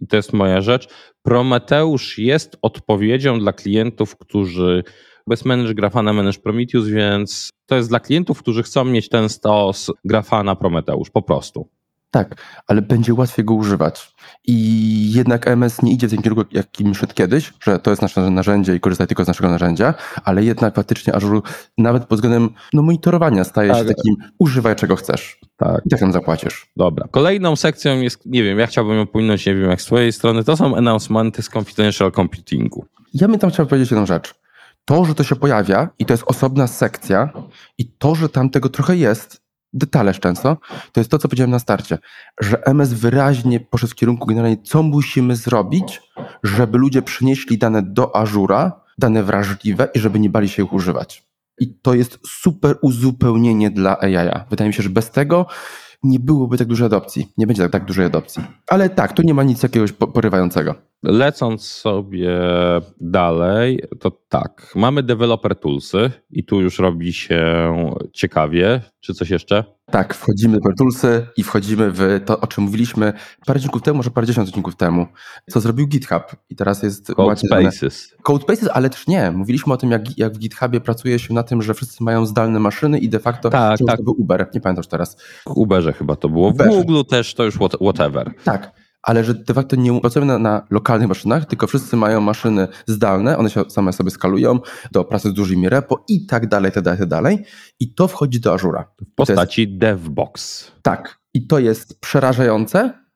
i 0.00 0.06
to 0.06 0.16
jest 0.16 0.32
moja 0.32 0.60
rzecz. 0.60 0.88
Prometeusz 1.22 2.18
jest 2.18 2.58
odpowiedzią 2.62 3.38
dla 3.38 3.52
klientów, 3.52 4.16
którzy 4.16 4.84
bez 5.26 5.44
manage 5.44 5.74
Grafana, 5.74 6.12
manage 6.12 6.38
Prometheus, 6.38 6.88
więc 6.88 7.50
to 7.66 7.76
jest 7.76 7.88
dla 7.88 8.00
klientów, 8.00 8.38
którzy 8.38 8.62
chcą 8.62 8.84
mieć 8.84 9.08
ten 9.08 9.28
stos 9.28 9.90
Grafana 10.04 10.56
Prometeusz, 10.56 11.10
po 11.10 11.22
prostu. 11.22 11.68
Tak, 12.10 12.42
ale 12.66 12.82
będzie 12.82 13.14
łatwiej 13.14 13.44
go 13.44 13.54
używać. 13.54 14.14
I 14.50 15.12
jednak 15.12 15.48
MS 15.48 15.82
nie 15.82 15.92
idzie 15.92 16.06
w 16.06 16.10
tym 16.10 16.22
kierunku, 16.22 16.44
jakim 16.52 16.94
szedł 16.94 17.14
kiedyś, 17.14 17.52
że 17.60 17.78
to 17.78 17.90
jest 17.90 18.02
nasze 18.02 18.30
narzędzie 18.30 18.74
i 18.74 18.80
korzystaj 18.80 19.06
tylko 19.06 19.24
z 19.24 19.26
naszego 19.26 19.50
narzędzia, 19.50 19.94
ale 20.24 20.44
jednak 20.44 20.74
faktycznie 20.74 21.14
Azure 21.14 21.40
nawet 21.78 22.04
pod 22.04 22.18
względem 22.18 22.50
no, 22.72 22.82
monitorowania 22.82 23.44
staje 23.44 23.70
tak. 23.70 23.78
się 23.78 23.84
takim 23.84 24.14
używaj 24.38 24.76
czego 24.76 24.96
chcesz. 24.96 25.40
Tak. 25.56 25.82
I 25.86 25.88
tak 25.88 26.00
nam 26.00 26.12
zapłacisz. 26.12 26.70
Dobra. 26.76 27.06
Kolejną 27.10 27.56
sekcją 27.56 28.00
jest, 28.00 28.26
nie 28.26 28.42
wiem, 28.42 28.58
ja 28.58 28.66
chciałbym 28.66 28.96
ją 28.96 29.06
pominąć, 29.06 29.46
nie 29.46 29.54
wiem 29.54 29.70
jak 29.70 29.82
z 29.82 29.84
twojej 29.84 30.12
strony, 30.12 30.44
to 30.44 30.56
są 30.56 30.76
announcementy 30.76 31.42
z 31.42 31.48
confidential 31.48 32.12
computingu. 32.12 32.84
Ja 33.14 33.28
bym 33.28 33.38
tam 33.38 33.50
chciał 33.50 33.66
powiedzieć 33.66 33.90
jedną 33.90 34.06
rzecz. 34.06 34.34
To, 34.84 35.04
że 35.04 35.14
to 35.14 35.24
się 35.24 35.36
pojawia 35.36 35.88
i 35.98 36.06
to 36.06 36.14
jest 36.14 36.24
osobna 36.26 36.66
sekcja 36.66 37.32
i 37.78 37.86
to, 37.98 38.14
że 38.14 38.28
tam 38.28 38.50
tego 38.50 38.68
trochę 38.68 38.96
jest, 38.96 39.47
detależ 39.72 40.20
często, 40.20 40.56
to 40.92 41.00
jest 41.00 41.10
to, 41.10 41.18
co 41.18 41.28
powiedziałem 41.28 41.50
na 41.50 41.58
starcie, 41.58 41.98
że 42.40 42.66
MS 42.66 42.92
wyraźnie 42.92 43.60
poszedł 43.60 43.92
w 43.92 43.94
kierunku 43.94 44.26
generalnie, 44.26 44.62
co 44.62 44.82
musimy 44.82 45.36
zrobić, 45.36 46.00
żeby 46.42 46.78
ludzie 46.78 47.02
przynieśli 47.02 47.58
dane 47.58 47.82
do 47.82 48.16
Azura, 48.16 48.80
dane 48.98 49.22
wrażliwe 49.22 49.88
i 49.94 49.98
żeby 49.98 50.20
nie 50.20 50.30
bali 50.30 50.48
się 50.48 50.64
ich 50.64 50.72
używać. 50.72 51.28
I 51.60 51.74
to 51.82 51.94
jest 51.94 52.18
super 52.26 52.76
uzupełnienie 52.82 53.70
dla 53.70 54.00
AI. 54.00 54.40
Wydaje 54.50 54.68
mi 54.68 54.74
się, 54.74 54.82
że 54.82 54.90
bez 54.90 55.10
tego 55.10 55.46
nie 56.02 56.20
byłoby 56.20 56.58
tak 56.58 56.66
dużej 56.66 56.86
adopcji. 56.86 57.32
Nie 57.38 57.46
będzie 57.46 57.62
tak, 57.62 57.72
tak 57.72 57.84
dużej 57.84 58.06
adopcji. 58.06 58.44
Ale 58.66 58.90
tak, 58.90 59.12
tu 59.12 59.22
nie 59.22 59.34
ma 59.34 59.42
nic 59.42 59.62
jakiegoś 59.62 59.92
porywającego. 59.92 60.74
Lecąc 61.02 61.66
sobie 61.66 62.40
dalej, 63.00 63.82
to 64.00 64.10
tak, 64.28 64.72
mamy 64.74 65.02
developer 65.02 65.56
toolsy 65.56 66.10
i 66.30 66.44
tu 66.44 66.60
już 66.60 66.78
robi 66.78 67.12
się 67.12 67.72
ciekawie. 68.12 68.80
Czy 69.00 69.14
coś 69.14 69.30
jeszcze? 69.30 69.64
Tak, 69.90 70.14
wchodzimy 70.14 70.58
w 70.58 70.78
toolsy 70.78 71.26
i 71.36 71.42
wchodzimy 71.42 71.90
w 71.90 72.20
to, 72.24 72.40
o 72.40 72.46
czym 72.46 72.64
mówiliśmy 72.64 73.12
parę 73.46 73.56
odcinków 73.56 73.82
temu, 73.82 73.96
może 73.96 74.10
parędziesiąt 74.10 74.48
odcinków 74.48 74.76
temu, 74.76 75.06
co 75.50 75.60
zrobił 75.60 75.86
GitHub 75.86 76.22
i 76.50 76.56
teraz 76.56 76.82
jest... 76.82 77.14
Code 77.14 77.36
Spaces. 77.36 78.14
Code 78.22 78.42
Spaces, 78.42 78.68
ale 78.72 78.90
też 78.90 79.06
nie. 79.06 79.30
Mówiliśmy 79.30 79.72
o 79.72 79.76
tym, 79.76 79.90
jak, 79.90 80.18
jak 80.18 80.34
w 80.34 80.38
GitHubie 80.38 80.80
pracuje 80.80 81.18
się 81.18 81.34
na 81.34 81.42
tym, 81.42 81.62
że 81.62 81.74
wszyscy 81.74 82.04
mają 82.04 82.26
zdalne 82.26 82.60
maszyny 82.60 82.98
i 82.98 83.08
de 83.08 83.18
facto 83.18 83.50
tak, 83.50 83.78
tak. 83.86 83.96
to 83.96 84.02
był 84.02 84.14
Uber. 84.18 84.40
Nie 84.54 84.60
pamiętam 84.60 84.76
już 84.76 84.86
teraz. 84.86 85.16
W 85.46 85.56
Uberze 85.56 85.92
chyba 85.92 86.16
to 86.16 86.28
było. 86.28 86.50
W 86.50 86.56
Google 86.56 87.02
też 87.08 87.34
to 87.34 87.44
już 87.44 87.58
whatever. 87.80 88.34
Tak 88.44 88.77
ale 89.02 89.24
że 89.24 89.34
de 89.34 89.54
facto 89.54 89.76
nie 89.76 90.00
pracujemy 90.00 90.32
na, 90.32 90.38
na, 90.38 90.66
lokalnych 90.70 91.08
maszynach, 91.08 91.44
tylko 91.44 91.66
wszyscy 91.66 91.96
mają 91.96 92.20
maszyny 92.20 92.68
zdalne, 92.86 93.38
one 93.38 93.50
się 93.50 93.64
same 93.70 93.92
sobie 93.92 94.10
skalują 94.10 94.58
do 94.92 95.04
pracy 95.04 95.28
z 95.30 95.32
dużymi 95.32 95.68
repo 95.68 96.04
i 96.08 96.26
tak 96.26 96.48
dalej, 96.48 96.72
tak 96.72 96.84
dalej, 96.84 96.98
tak 96.98 97.08
dalej. 97.08 97.44
I 97.80 97.94
to 97.94 98.08
wchodzi 98.08 98.40
do 98.40 98.54
Azura. 98.54 98.84
W 99.00 99.14
postaci 99.14 99.62
jest, 99.62 99.78
DevBox. 99.78 100.64
Tak. 100.82 101.18
I 101.34 101.46
to 101.46 101.58
jest 101.58 102.00
przerażające, 102.00 103.07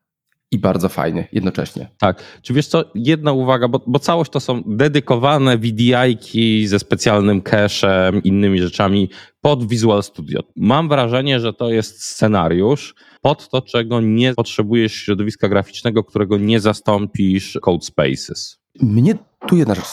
i 0.53 0.57
bardzo 0.57 0.89
fajny 0.89 1.27
jednocześnie. 1.31 1.89
Tak. 1.97 2.23
Czy 2.41 2.53
wiesz 2.53 2.67
co, 2.67 2.83
jedna 2.95 3.31
uwaga, 3.31 3.67
bo, 3.67 3.81
bo 3.87 3.99
całość 3.99 4.31
to 4.31 4.39
są 4.39 4.63
dedykowane 4.65 5.57
VDI-ki 5.57 6.67
ze 6.67 6.79
specjalnym 6.79 7.41
cache'em, 7.41 8.21
innymi 8.23 8.59
rzeczami 8.59 9.09
pod 9.41 9.67
Visual 9.67 10.03
Studio. 10.03 10.39
Mam 10.55 10.89
wrażenie, 10.89 11.39
że 11.39 11.53
to 11.53 11.69
jest 11.69 12.03
scenariusz 12.03 12.95
pod 13.21 13.49
to, 13.49 13.61
czego 13.61 14.01
nie 14.01 14.33
potrzebujesz 14.33 14.93
środowiska 14.93 15.49
graficznego, 15.49 16.03
którego 16.03 16.37
nie 16.37 16.59
zastąpisz 16.59 17.57
Code 17.61 17.85
Spaces. 17.85 18.59
Mnie 18.81 19.15
tu 19.47 19.57
jedna 19.57 19.75
rzecz 19.75 19.85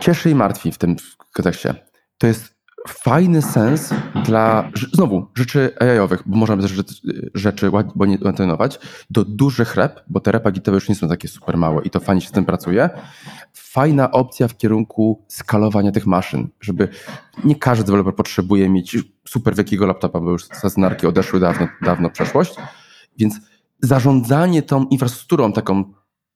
cieszy 0.00 0.30
i 0.30 0.34
martwi 0.34 0.72
w 0.72 0.78
tym 0.78 0.96
kontekście. 1.32 1.74
To 2.18 2.26
jest 2.26 2.59
fajny 2.88 3.42
sens 3.42 3.94
dla, 4.24 4.70
znowu, 4.92 5.26
rzeczy 5.34 5.74
AI-owych, 5.80 6.22
bo 6.26 6.36
możemy 6.36 6.62
też 6.62 6.74
rzeczy 7.34 7.70
ładnie 7.70 8.18
trenować, 8.18 8.78
do 9.10 9.24
dużych 9.24 9.74
rep, 9.74 10.04
bo 10.08 10.20
te 10.20 10.32
repa 10.32 10.50
gitowe 10.50 10.74
już 10.74 10.88
nie 10.88 10.94
są 10.94 11.08
takie 11.08 11.28
super 11.28 11.56
małe 11.56 11.82
i 11.82 11.90
to 11.90 12.00
fajnie 12.00 12.20
się 12.20 12.28
z 12.28 12.32
tym 12.32 12.44
pracuje. 12.44 12.90
Fajna 13.52 14.10
opcja 14.10 14.48
w 14.48 14.56
kierunku 14.56 15.24
skalowania 15.28 15.92
tych 15.92 16.06
maszyn, 16.06 16.48
żeby 16.60 16.88
nie 17.44 17.56
każdy 17.56 17.84
deweloper 17.84 18.14
potrzebuje 18.14 18.68
mieć 18.68 18.96
super 19.28 19.54
wielkiego 19.54 19.86
laptopa, 19.86 20.20
bo 20.20 20.30
już 20.30 20.44
stacjonarki 20.44 21.06
odeszły 21.06 21.40
dawno, 21.40 21.68
dawno 21.82 22.10
przeszłość, 22.10 22.54
więc 23.18 23.40
zarządzanie 23.82 24.62
tą 24.62 24.84
infrastrukturą 24.84 25.52
taką 25.52 25.92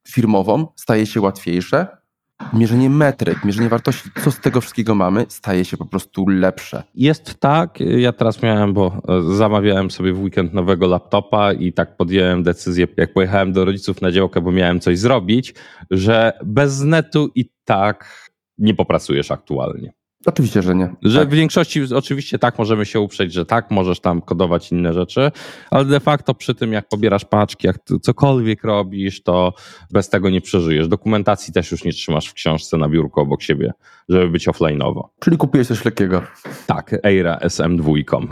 firmową 0.08 0.66
staje 0.76 1.06
się 1.06 1.20
łatwiejsze, 1.20 2.03
mierzenie 2.52 2.90
metryk, 2.90 3.44
mierzenie 3.44 3.68
wartości, 3.68 4.10
co 4.24 4.30
z 4.30 4.40
tego 4.40 4.60
wszystkiego 4.60 4.94
mamy, 4.94 5.26
staje 5.28 5.64
się 5.64 5.76
po 5.76 5.84
prostu 5.84 6.26
lepsze. 6.28 6.82
Jest 6.94 7.40
tak, 7.40 7.80
ja 7.80 8.12
teraz 8.12 8.42
miałem, 8.42 8.72
bo 8.72 9.02
e, 9.08 9.34
zamawiałem 9.34 9.90
sobie 9.90 10.12
w 10.12 10.22
weekend 10.22 10.54
nowego 10.54 10.86
laptopa 10.86 11.52
i 11.52 11.72
tak 11.72 11.96
podjąłem 11.96 12.42
decyzję, 12.42 12.86
jak 12.96 13.12
pojechałem 13.12 13.52
do 13.52 13.64
rodziców 13.64 14.02
na 14.02 14.12
działkę, 14.12 14.40
bo 14.40 14.52
miałem 14.52 14.80
coś 14.80 14.98
zrobić, 14.98 15.54
że 15.90 16.32
bez 16.44 16.80
netu 16.80 17.30
i 17.34 17.50
tak 17.64 18.30
nie 18.58 18.74
popracujesz 18.74 19.30
aktualnie. 19.30 19.92
Oczywiście, 20.26 20.62
że 20.62 20.74
nie. 20.74 20.94
Że 21.02 21.18
tak. 21.18 21.28
w 21.28 21.32
większości 21.32 21.94
oczywiście 21.94 22.38
tak 22.38 22.58
możemy 22.58 22.86
się 22.86 23.00
uprzeć, 23.00 23.32
że 23.32 23.46
tak, 23.46 23.70
możesz 23.70 24.00
tam 24.00 24.22
kodować 24.22 24.72
inne 24.72 24.92
rzeczy, 24.92 25.30
ale 25.70 25.84
de 25.84 26.00
facto 26.00 26.34
przy 26.34 26.54
tym 26.54 26.72
jak 26.72 26.88
pobierasz 26.88 27.24
paczki, 27.24 27.66
jak 27.66 27.76
cokolwiek 28.02 28.64
robisz, 28.64 29.22
to 29.22 29.52
bez 29.90 30.08
tego 30.08 30.30
nie 30.30 30.40
przeżyjesz. 30.40 30.88
Dokumentacji 30.88 31.52
też 31.52 31.70
już 31.70 31.84
nie 31.84 31.92
trzymasz 31.92 32.26
w 32.26 32.34
książce 32.34 32.76
na 32.76 32.88
biurku 32.88 33.20
obok 33.20 33.42
siebie, 33.42 33.72
żeby 34.08 34.28
być 34.28 34.48
offline'owo. 34.48 35.02
Czyli 35.20 35.36
kupiłeś 35.36 35.68
coś 35.68 35.84
lekkiego. 35.84 36.22
Tak, 36.66 36.96
Eira 37.02 37.38
SM2. 37.38 38.26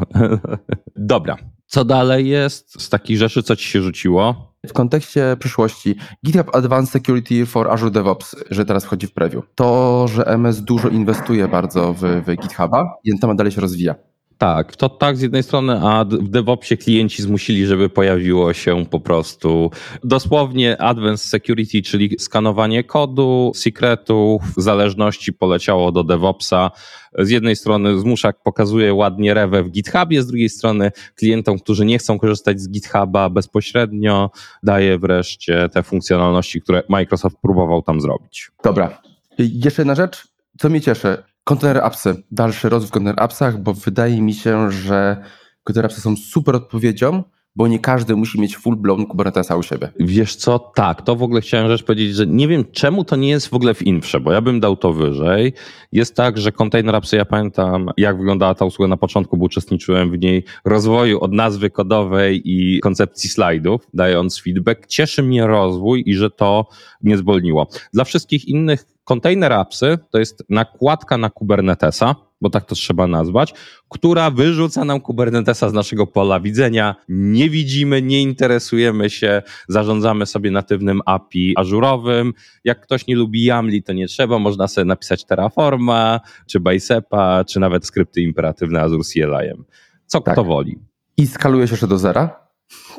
Dobra. 0.97 1.37
Co 1.67 1.85
dalej 1.85 2.29
jest 2.29 2.83
z 2.83 2.89
takich 2.89 3.19
rzeczy, 3.19 3.43
co 3.43 3.57
ci 3.57 3.69
się 3.69 3.83
rzuciło? 3.83 4.52
W 4.67 4.73
kontekście 4.73 5.37
przyszłości 5.39 5.97
GitHub 6.27 6.57
Advanced 6.57 6.93
Security 6.93 7.47
for 7.47 7.71
Azure 7.71 7.91
DevOps, 7.91 8.37
że 8.51 8.65
teraz 8.65 8.85
wchodzi 8.85 9.07
w 9.07 9.13
preview. 9.13 9.45
To, 9.55 10.09
że 10.09 10.27
MS 10.27 10.63
dużo 10.63 10.89
inwestuje 10.89 11.49
bardzo 11.49 11.93
w, 11.93 12.01
w 12.01 12.37
GitHuba 12.43 12.95
ten 13.11 13.19
temat 13.19 13.37
dalej 13.37 13.53
się 13.53 13.61
rozwija. 13.61 14.12
Tak, 14.43 14.77
to 14.77 14.89
tak 14.89 15.17
z 15.17 15.23
jednej 15.23 15.43
strony, 15.43 15.81
a 15.83 16.05
w 16.05 16.29
DevOpsie 16.29 16.77
klienci 16.77 17.23
zmusili, 17.23 17.67
żeby 17.67 17.89
pojawiło 17.89 18.53
się 18.53 18.87
po 18.91 19.01
prostu 19.01 19.71
dosłownie 20.05 20.83
Advanced 20.83 21.31
Security, 21.31 21.83
czyli 21.83 22.17
skanowanie 22.19 22.85
kodu, 22.85 23.53
secretów, 23.55 24.43
zależności 24.57 25.33
poleciało 25.33 25.93
do 25.93 26.05
DevOpsa. 26.05 26.71
Z 27.19 27.31
jednej 27.31 27.57
strony 27.57 27.99
zmusza, 27.99 28.33
pokazuje 28.33 28.95
ładnie 28.95 29.35
rewę 29.35 29.63
w 29.63 29.71
GitHubie, 29.71 30.23
z 30.23 30.27
drugiej 30.27 30.49
strony 30.49 30.93
klientom, 31.15 31.59
którzy 31.59 31.85
nie 31.85 31.99
chcą 31.99 32.19
korzystać 32.19 32.61
z 32.61 32.69
GitHuba 32.69 33.31
bezpośrednio, 33.31 34.31
daje 34.63 34.99
wreszcie 34.99 35.69
te 35.73 35.83
funkcjonalności, 35.83 36.63
które 36.63 36.83
Microsoft 36.89 37.37
próbował 37.43 37.83
tam 37.83 38.01
zrobić. 38.01 38.51
Dobra. 38.65 39.03
Jeszcze 39.39 39.83
jedna 39.83 39.95
rzecz, 39.95 40.29
co 40.59 40.69
mnie 40.69 40.81
cieszy. 40.81 41.32
Container 41.45 41.85
Appsy, 41.85 42.23
dalszy 42.31 42.69
rozwój 42.69 42.89
w 42.89 42.91
Container 42.91 43.23
Appsach, 43.23 43.63
bo 43.63 43.75
wydaje 43.75 44.23
mi 44.23 44.35
się, 44.35 44.71
że 44.71 45.17
Container 45.65 45.87
Appsy 45.87 46.01
są 46.01 46.17
super 46.17 46.57
odpowiedzią, 46.57 47.23
bo 47.57 47.69
nie 47.69 47.79
każdy 47.79 48.17
musi 48.17 48.41
mieć 48.41 48.57
full 48.57 48.77
blown 48.77 49.07
Kubernetesa 49.07 49.57
u 49.57 49.63
siebie. 49.63 49.89
Wiesz 50.01 50.37
co, 50.37 50.59
tak, 50.59 51.03
to 51.03 51.17
w 51.17 51.23
ogóle 51.23 51.41
chciałem 51.41 51.69
rzecz 51.69 51.83
powiedzieć, 51.83 52.15
że 52.15 52.27
nie 52.27 52.49
wiem 52.49 52.65
czemu 52.73 53.05
to 53.05 53.17
nie 53.17 53.29
jest 53.29 53.49
w 53.49 53.55
ogóle 53.55 53.75
w 53.75 53.83
infrze, 53.83 54.21
bo 54.21 54.33
ja 54.33 54.41
bym 54.41 54.61
dał 54.61 54.77
to 54.77 54.93
wyżej. 54.93 55.53
Jest 55.93 56.17
tak, 56.17 56.39
że 56.39 56.53
Container 56.53 56.97
Appsy, 56.97 57.17
ja 57.17 57.25
pamiętam 57.25 57.91
jak 57.97 58.19
wyglądała 58.19 58.55
ta 58.55 58.65
usługa 58.65 58.89
na 58.89 58.97
początku, 58.97 59.37
bo 59.37 59.45
uczestniczyłem 59.45 60.11
w 60.11 60.19
niej 60.19 60.45
rozwoju 60.65 61.21
od 61.21 61.33
nazwy 61.33 61.71
kodowej 61.71 62.43
i 62.45 62.81
koncepcji 62.81 63.31
slajdów, 63.31 63.89
dając 63.95 64.43
feedback. 64.43 64.87
Cieszy 64.87 65.23
mnie 65.23 65.47
rozwój 65.47 66.03
i 66.07 66.15
że 66.15 66.31
to 66.31 66.67
nie 67.03 67.17
zwolniło. 67.17 67.69
Dla 67.93 68.05
wszystkich 68.05 68.49
innych 68.49 68.85
Container 69.05 69.53
Appsy 69.53 69.99
to 70.11 70.19
jest 70.19 70.45
nakładka 70.49 71.19
na 71.19 71.31
Kubernetesa, 71.31 72.15
bo 72.41 72.51
tak 72.51 72.65
to 72.65 72.75
trzeba 72.75 73.07
nazwać, 73.07 73.55
która 73.89 74.31
wyrzuca 74.31 74.85
nam 74.85 75.01
Kubernetesa 75.01 75.69
z 75.69 75.73
naszego 75.73 76.07
pola 76.07 76.41
widzenia. 76.41 76.97
Nie 77.09 77.51
widzimy, 77.51 78.03
nie 78.03 78.23
interesujemy 78.23 79.11
się, 79.11 79.43
zarządzamy 79.69 80.27
sobie 80.27 80.51
natywnym 80.51 81.01
API 81.07 81.55
ażurowym. 81.57 82.33
Jak 82.65 82.81
ktoś 82.81 83.07
nie 83.07 83.17
lubi 83.17 83.45
YAML, 83.45 83.83
to 83.83 83.93
nie 83.93 84.07
trzeba, 84.07 84.39
można 84.39 84.69
sobie 84.69 84.85
napisać 84.85 85.25
Terraforma, 85.25 86.21
czy 86.47 86.61
Bicepa, 86.61 87.45
czy 87.45 87.61
nawet 87.61 87.87
skrypty 87.87 88.21
imperatywne 88.21 88.81
Azure 88.81 89.05
CLI-em. 89.05 89.65
Co 90.07 90.21
tak. 90.21 90.35
kto 90.35 90.45
woli. 90.45 90.79
I 91.17 91.27
skaluje 91.27 91.67
się 91.67 91.73
jeszcze 91.73 91.87
do 91.87 91.99
zera? 91.99 92.27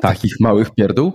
Takich 0.00 0.40
małych 0.40 0.70
pierdół? 0.70 1.12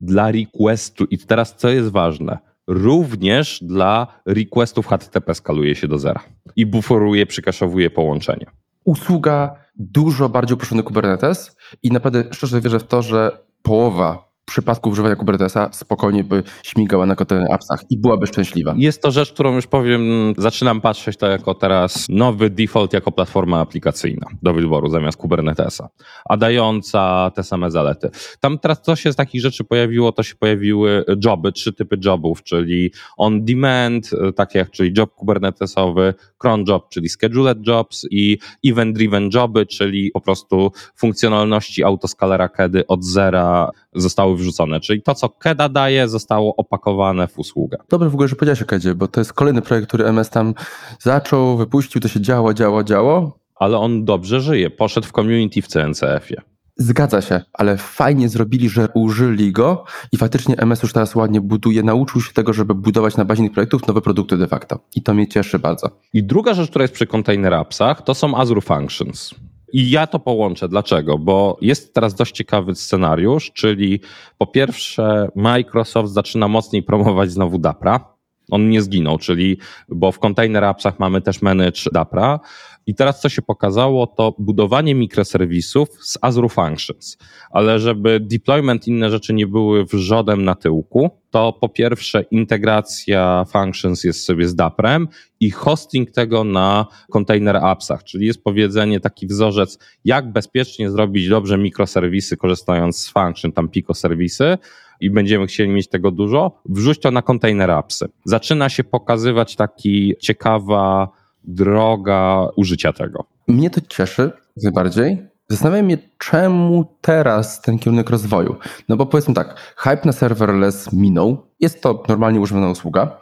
Dla 0.00 0.30
requestu. 0.32 1.04
I 1.04 1.18
teraz 1.18 1.56
co 1.56 1.68
jest 1.68 1.90
ważne? 1.90 2.38
Również 2.66 3.58
dla 3.62 4.06
requestów 4.26 4.86
HTTP 4.86 5.34
skaluje 5.34 5.74
się 5.74 5.88
do 5.88 5.98
zera 5.98 6.20
i 6.56 6.66
buforuje, 6.66 7.26
przykaszowuje 7.26 7.90
połączenie. 7.90 8.46
Usługa 8.84 9.54
dużo 9.76 10.28
bardziej 10.28 10.54
uproszczony 10.54 10.82
Kubernetes 10.82 11.56
i 11.82 11.90
naprawdę 11.90 12.24
szczerze 12.32 12.60
wierzę 12.60 12.78
w 12.78 12.84
to, 12.84 13.02
że 13.02 13.38
połowa 13.62 14.33
przypadku 14.44 14.90
używania 14.90 15.16
Kubernetesa 15.16 15.68
spokojnie 15.72 16.24
by 16.24 16.42
śmigała 16.62 17.06
na 17.06 17.16
appsach 17.50 17.80
i 17.90 17.98
byłaby 17.98 18.26
szczęśliwa. 18.26 18.74
Jest 18.76 19.02
to 19.02 19.10
rzecz, 19.10 19.32
którą 19.32 19.54
już 19.54 19.66
powiem, 19.66 20.02
zaczynam 20.38 20.80
patrzeć 20.80 21.16
to 21.16 21.26
jako 21.26 21.54
teraz 21.54 22.06
nowy 22.08 22.50
default 22.50 22.92
jako 22.92 23.12
platforma 23.12 23.60
aplikacyjna 23.60 24.26
do 24.42 24.54
wyboru 24.54 24.88
zamiast 24.88 25.18
Kubernetesa, 25.18 25.88
a 26.28 26.36
dająca 26.36 27.30
te 27.34 27.42
same 27.42 27.70
zalety. 27.70 28.10
Tam 28.40 28.58
teraz 28.58 28.82
coś 28.82 29.00
się 29.00 29.12
z 29.12 29.16
takich 29.16 29.40
rzeczy 29.40 29.64
pojawiło, 29.64 30.12
to 30.12 30.22
się 30.22 30.34
pojawiły 30.34 31.04
joby, 31.24 31.52
trzy 31.52 31.72
typy 31.72 31.98
jobów, 32.04 32.42
czyli 32.42 32.90
on 33.16 33.44
demand, 33.44 34.10
takie 34.36 34.58
jak 34.58 34.70
czyli 34.70 34.92
job 34.98 35.14
kubernetesowy, 35.14 36.14
cron 36.38 36.64
job, 36.68 36.88
czyli 36.88 37.08
scheduled 37.08 37.66
jobs 37.66 38.06
i 38.10 38.38
event 38.66 38.94
driven 38.96 39.30
joby, 39.34 39.66
czyli 39.66 40.10
po 40.10 40.20
prostu 40.20 40.72
funkcjonalności 40.96 41.84
autoskalera 41.84 42.48
kiedy 42.48 42.86
od 42.86 43.04
zera 43.04 43.70
zostały 43.94 44.36
wrzucone. 44.36 44.80
Czyli 44.80 45.02
to, 45.02 45.14
co 45.14 45.28
KEDA 45.28 45.68
daje, 45.68 46.08
zostało 46.08 46.56
opakowane 46.56 47.28
w 47.28 47.38
usługę. 47.38 47.78
Dobrze 47.88 48.10
w 48.10 48.14
ogóle, 48.14 48.28
że 48.28 48.36
powiedziałeś 48.36 48.62
o 48.62 48.66
KEDzie, 48.66 48.94
bo 48.94 49.08
to 49.08 49.20
jest 49.20 49.32
kolejny 49.32 49.62
projekt, 49.62 49.88
który 49.88 50.04
MS 50.04 50.30
tam 50.30 50.54
zaczął, 51.00 51.56
wypuścił, 51.56 52.00
to 52.00 52.08
się 52.08 52.20
działo, 52.20 52.54
działo, 52.54 52.84
działo. 52.84 53.38
Ale 53.56 53.78
on 53.78 54.04
dobrze 54.04 54.40
żyje. 54.40 54.70
Poszedł 54.70 55.06
w 55.06 55.12
community 55.12 55.62
w 55.62 55.66
CNCF-ie. 55.66 56.42
Zgadza 56.76 57.20
się, 57.20 57.40
ale 57.52 57.76
fajnie 57.76 58.28
zrobili, 58.28 58.68
że 58.68 58.88
użyli 58.94 59.52
go 59.52 59.84
i 60.12 60.16
faktycznie 60.16 60.56
MS 60.56 60.82
już 60.82 60.92
teraz 60.92 61.14
ładnie 61.14 61.40
buduje, 61.40 61.82
nauczył 61.82 62.20
się 62.20 62.32
tego, 62.32 62.52
żeby 62.52 62.74
budować 62.74 63.16
na 63.16 63.24
bazie 63.24 63.42
tych 63.42 63.52
projektów 63.52 63.86
nowe 63.86 64.00
produkty 64.00 64.36
de 64.36 64.46
facto. 64.46 64.78
I 64.96 65.02
to 65.02 65.14
mnie 65.14 65.28
cieszy 65.28 65.58
bardzo. 65.58 65.90
I 66.12 66.24
druga 66.24 66.54
rzecz, 66.54 66.70
która 66.70 66.82
jest 66.82 66.94
przy 66.94 67.06
Container 67.06 67.54
Appsach, 67.54 68.02
to 68.02 68.14
są 68.14 68.36
Azure 68.36 68.60
Functions. 68.60 69.34
I 69.74 69.90
ja 69.90 70.06
to 70.06 70.18
połączę. 70.18 70.68
Dlaczego? 70.68 71.18
Bo 71.18 71.58
jest 71.60 71.94
teraz 71.94 72.14
dość 72.14 72.34
ciekawy 72.34 72.74
scenariusz, 72.74 73.52
czyli 73.52 74.00
po 74.38 74.46
pierwsze 74.46 75.28
Microsoft 75.34 76.12
zaczyna 76.12 76.48
mocniej 76.48 76.82
promować 76.82 77.30
znowu 77.30 77.58
Dapra. 77.58 78.14
On 78.50 78.70
nie 78.70 78.82
zginął, 78.82 79.18
czyli 79.18 79.58
bo 79.88 80.12
w 80.12 80.18
Container 80.18 80.64
Appsach 80.64 80.98
mamy 80.98 81.20
też 81.20 81.42
Manage 81.42 81.82
Dapra. 81.92 82.40
I 82.86 82.94
teraz 82.94 83.20
co 83.20 83.28
się 83.28 83.42
pokazało, 83.42 84.06
to 84.06 84.34
budowanie 84.38 84.94
mikroserwisów 84.94 85.88
z 86.00 86.18
Azure 86.20 86.48
Functions. 86.48 87.18
Ale 87.50 87.78
żeby 87.78 88.20
deployment 88.20 88.88
inne 88.88 89.10
rzeczy 89.10 89.34
nie 89.34 89.46
były 89.46 89.84
wrzodem 89.84 90.44
na 90.44 90.54
tyłku, 90.54 91.10
to 91.30 91.52
po 91.52 91.68
pierwsze 91.68 92.22
integracja 92.22 93.44
Functions 93.48 94.04
jest 94.04 94.24
sobie 94.24 94.48
z 94.48 94.54
Daprem 94.54 95.08
i 95.40 95.50
hosting 95.50 96.10
tego 96.10 96.44
na 96.44 96.86
Container 97.16 97.56
Appsach, 97.56 98.04
czyli 98.04 98.26
jest 98.26 98.44
powiedzenie, 98.44 99.00
taki 99.00 99.26
wzorzec, 99.26 99.78
jak 100.04 100.32
bezpiecznie 100.32 100.90
zrobić 100.90 101.28
dobrze 101.28 101.58
mikroserwisy 101.58 102.36
korzystając 102.36 102.98
z 102.98 103.10
Function, 103.10 103.52
tam 103.52 103.68
Pico 103.68 103.94
serwisy, 103.94 104.58
i 105.00 105.10
będziemy 105.10 105.46
chcieli 105.46 105.70
mieć 105.70 105.88
tego 105.88 106.10
dużo, 106.10 106.60
wrzuć 106.68 107.00
to 107.00 107.10
na 107.10 107.22
Container 107.22 107.70
Appsy. 107.70 108.06
Zaczyna 108.24 108.68
się 108.68 108.84
pokazywać 108.84 109.56
taki 109.56 110.14
ciekawa 110.20 111.08
droga 111.44 112.48
użycia 112.56 112.92
tego. 112.92 113.24
Mnie 113.48 113.70
to 113.70 113.80
cieszy 113.88 114.32
najbardziej. 114.62 115.26
Zastanawiam 115.48 115.90
się, 115.90 115.98
czemu 116.18 116.84
teraz 117.00 117.60
ten 117.60 117.78
kierunek 117.78 118.10
rozwoju. 118.10 118.56
No 118.88 118.96
bo 118.96 119.06
powiedzmy 119.06 119.34
tak, 119.34 119.74
hype 119.76 120.00
na 120.04 120.12
serverless 120.12 120.92
minął. 120.92 121.46
Jest 121.60 121.82
to 121.82 122.02
normalnie 122.08 122.40
używana 122.40 122.70
usługa. 122.70 123.18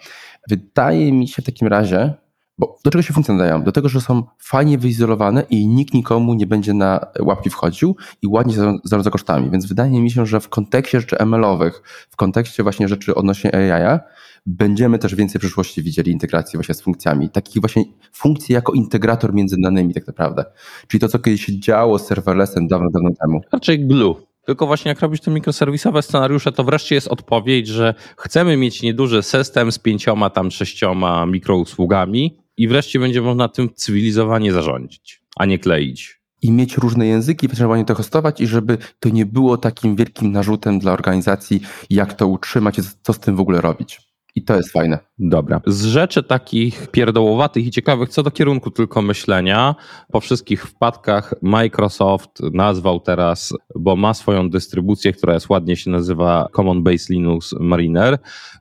Wydaje 0.50 1.12
mi 1.12 1.28
się 1.28 1.42
w 1.42 1.44
takim 1.44 1.68
razie, 1.68 2.14
bo 2.62 2.78
do 2.84 2.90
czego 2.90 3.02
się 3.02 3.14
funkcje 3.14 3.34
nadają? 3.34 3.62
Do 3.62 3.72
tego, 3.72 3.88
że 3.88 4.00
są 4.00 4.22
fajnie 4.38 4.78
wyizolowane 4.78 5.44
i 5.50 5.66
nikt 5.66 5.94
nikomu 5.94 6.34
nie 6.34 6.46
będzie 6.46 6.74
na 6.74 7.00
łapki 7.20 7.50
wchodził 7.50 7.96
i 8.22 8.26
ładnie 8.26 8.54
zarządza 8.84 9.10
kosztami. 9.10 9.50
Więc 9.50 9.66
wydaje 9.66 10.00
mi 10.02 10.10
się, 10.10 10.26
że 10.26 10.40
w 10.40 10.48
kontekście 10.48 11.00
rzeczy 11.00 11.16
ML-owych, 11.18 11.82
w 12.10 12.16
kontekście 12.16 12.62
właśnie 12.62 12.88
rzeczy 12.88 13.14
odnośnie 13.14 13.54
AI, 13.54 13.98
będziemy 14.46 14.98
też 14.98 15.14
więcej 15.14 15.38
w 15.38 15.42
przyszłości 15.42 15.82
widzieli 15.82 16.12
integracji 16.12 16.56
właśnie 16.56 16.74
z 16.74 16.82
funkcjami. 16.82 17.30
Takich 17.30 17.62
właśnie 17.62 17.84
funkcji 18.12 18.52
jako 18.52 18.72
integrator 18.72 19.34
między 19.34 19.56
danymi 19.62 19.94
tak 19.94 20.06
naprawdę. 20.06 20.44
Czyli 20.88 21.00
to, 21.00 21.08
co 21.08 21.18
kiedyś 21.18 21.46
się 21.46 21.60
działo 21.60 21.98
z 21.98 22.06
serverlessem 22.06 22.68
dawno, 22.68 22.90
dawno 22.90 23.10
temu. 23.20 23.40
Raczej 23.52 23.86
glue. 23.86 24.16
Tylko 24.46 24.66
właśnie 24.66 24.88
jak 24.88 25.00
robisz 25.00 25.20
te 25.20 25.30
mikroserwisowe 25.30 26.02
scenariusze, 26.02 26.52
to 26.52 26.64
wreszcie 26.64 26.94
jest 26.94 27.08
odpowiedź, 27.08 27.68
że 27.68 27.94
chcemy 28.16 28.56
mieć 28.56 28.82
nieduży 28.82 29.22
system 29.22 29.72
z 29.72 29.78
pięcioma 29.78 30.30
tam 30.30 30.50
sześcioma 30.50 31.26
mikrousługami 31.26 32.41
i 32.56 32.68
wreszcie 32.68 32.98
będzie 32.98 33.22
można 33.22 33.48
tym 33.48 33.74
cywilizowanie 33.74 34.52
zarządzić, 34.52 35.22
a 35.36 35.44
nie 35.44 35.58
kleić 35.58 36.22
i 36.42 36.52
mieć 36.52 36.76
różne 36.76 37.06
języki, 37.06 37.46
ewentualnie 37.46 37.84
to 37.84 37.94
hostować 37.94 38.40
i 38.40 38.46
żeby 38.46 38.78
to 39.00 39.08
nie 39.08 39.26
było 39.26 39.56
takim 39.56 39.96
wielkim 39.96 40.32
narzutem 40.32 40.78
dla 40.78 40.92
organizacji, 40.92 41.60
jak 41.90 42.14
to 42.14 42.26
utrzymać, 42.26 42.76
co 43.02 43.12
z 43.12 43.18
tym 43.18 43.36
w 43.36 43.40
ogóle 43.40 43.60
robić. 43.60 44.11
I 44.34 44.44
to 44.44 44.56
jest 44.56 44.72
fajne. 44.72 44.98
Dobra. 45.18 45.60
Z 45.66 45.84
rzeczy 45.84 46.22
takich 46.22 46.88
pierdołowatych 46.90 47.66
i 47.66 47.70
ciekawych, 47.70 48.08
co 48.08 48.22
do 48.22 48.30
kierunku 48.30 48.70
tylko 48.70 49.02
myślenia, 49.02 49.74
po 50.12 50.20
wszystkich 50.20 50.66
wpadkach 50.66 51.34
Microsoft 51.42 52.40
nazwał 52.52 53.00
teraz, 53.00 53.54
bo 53.74 53.96
ma 53.96 54.14
swoją 54.14 54.50
dystrybucję, 54.50 55.12
która 55.12 55.34
jest 55.34 55.48
ładnie 55.48 55.76
się 55.76 55.90
nazywa 55.90 56.48
Common 56.52 56.82
Base 56.82 57.12
Linux 57.14 57.54
Mariner 57.60 58.18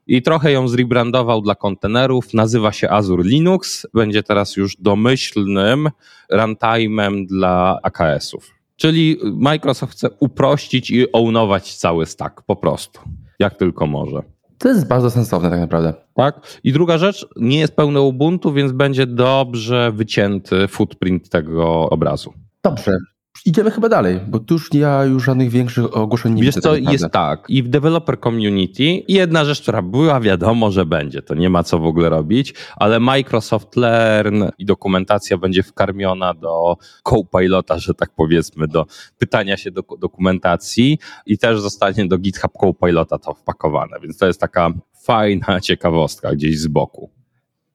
i 0.07 0.21
trochę 0.21 0.51
ją 0.51 0.67
zrebrandował 0.67 1.41
dla 1.41 1.55
kontenerów, 1.55 2.33
nazywa 2.33 2.71
się 2.71 2.89
Azure 2.89 3.23
Linux, 3.23 3.87
będzie 3.93 4.23
teraz 4.23 4.57
już 4.57 4.77
domyślnym 4.77 5.89
runtime'em 6.33 7.25
dla 7.25 7.79
AKS-ów. 7.83 8.51
Czyli 8.75 9.17
Microsoft 9.23 9.93
chce 9.93 10.09
uprościć 10.19 10.91
i 10.91 11.11
ownować 11.11 11.75
cały 11.75 12.05
stack 12.05 12.41
po 12.41 12.55
prostu, 12.55 13.01
jak 13.39 13.57
tylko 13.57 13.87
może. 13.87 14.21
To 14.61 14.69
jest 14.69 14.87
bardzo 14.87 15.11
sensowne 15.11 15.49
tak 15.49 15.59
naprawdę. 15.59 15.93
Tak. 16.13 16.59
I 16.63 16.73
druga 16.73 16.97
rzecz, 16.97 17.27
nie 17.35 17.59
jest 17.59 17.75
pełne 17.75 18.01
Ubuntu, 18.01 18.53
więc 18.53 18.71
będzie 18.71 19.07
dobrze 19.07 19.91
wycięty 19.91 20.67
footprint 20.67 21.29
tego 21.29 21.89
obrazu. 21.89 22.33
Dobrze. 22.63 22.97
Idziemy 23.45 23.71
chyba 23.71 23.89
dalej, 23.89 24.19
bo 24.27 24.39
tu 24.39 24.53
już 24.53 24.73
ja 24.73 25.03
już 25.03 25.23
żadnych 25.23 25.49
większych 25.49 25.97
ogłoszeń 25.97 26.33
nie 26.33 26.43
Wiesz 26.43 26.55
widzę. 26.55 26.75
Wiesz 26.75 26.85
co, 26.85 26.91
jest 26.91 27.09
tak. 27.13 27.45
I 27.49 27.63
w 27.63 27.67
developer 27.67 28.19
community 28.19 28.83
jedna 29.07 29.45
rzecz, 29.45 29.61
która 29.61 29.81
była, 29.81 30.19
wiadomo, 30.19 30.71
że 30.71 30.85
będzie. 30.85 31.21
To 31.21 31.35
nie 31.35 31.49
ma 31.49 31.63
co 31.63 31.79
w 31.79 31.85
ogóle 31.85 32.09
robić, 32.09 32.53
ale 32.75 32.99
Microsoft 32.99 33.75
Learn 33.75 34.43
i 34.57 34.65
dokumentacja 34.65 35.37
będzie 35.37 35.63
wkarmiona 35.63 36.33
do 36.33 36.77
Copilota, 37.03 37.79
że 37.79 37.93
tak 37.93 38.09
powiedzmy, 38.15 38.67
do 38.67 38.85
pytania 39.17 39.57
się 39.57 39.71
do 39.71 39.83
dokumentacji 39.99 40.99
i 41.25 41.37
też 41.37 41.61
zostanie 41.61 42.07
do 42.07 42.17
GitHub 42.17 42.51
Copilota 42.51 43.17
to 43.17 43.33
wpakowane. 43.33 43.97
Więc 44.03 44.17
to 44.17 44.27
jest 44.27 44.39
taka 44.39 44.69
fajna 45.03 45.61
ciekawostka 45.67 46.35
gdzieś 46.35 46.59
z 46.59 46.67
boku. 46.67 47.09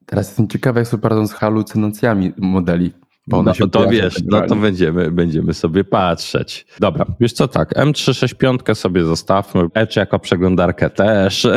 Teraz 0.05 0.27
jestem 0.27 0.47
ciekawy, 0.47 0.79
jak 0.79 0.87
sobie 0.87 1.01
poradzą 1.01 1.27
z 1.27 1.33
halucynacjami 1.33 2.33
modeli 2.37 2.91
bo 3.27 3.43
no 3.43 3.53
to 3.71 3.89
wiesz, 3.89 4.23
no 4.25 4.41
to 4.41 4.55
będziemy, 4.55 5.11
będziemy 5.11 5.53
sobie 5.53 5.83
patrzeć. 5.83 6.65
Dobra, 6.79 7.05
wiesz 7.19 7.33
co 7.33 7.47
tak, 7.47 7.75
M365 7.75 8.75
sobie 8.75 9.03
zostawmy, 9.03 9.67
Edge 9.73 9.95
jako 9.95 10.19
przeglądarkę 10.19 10.89
też, 10.89 11.47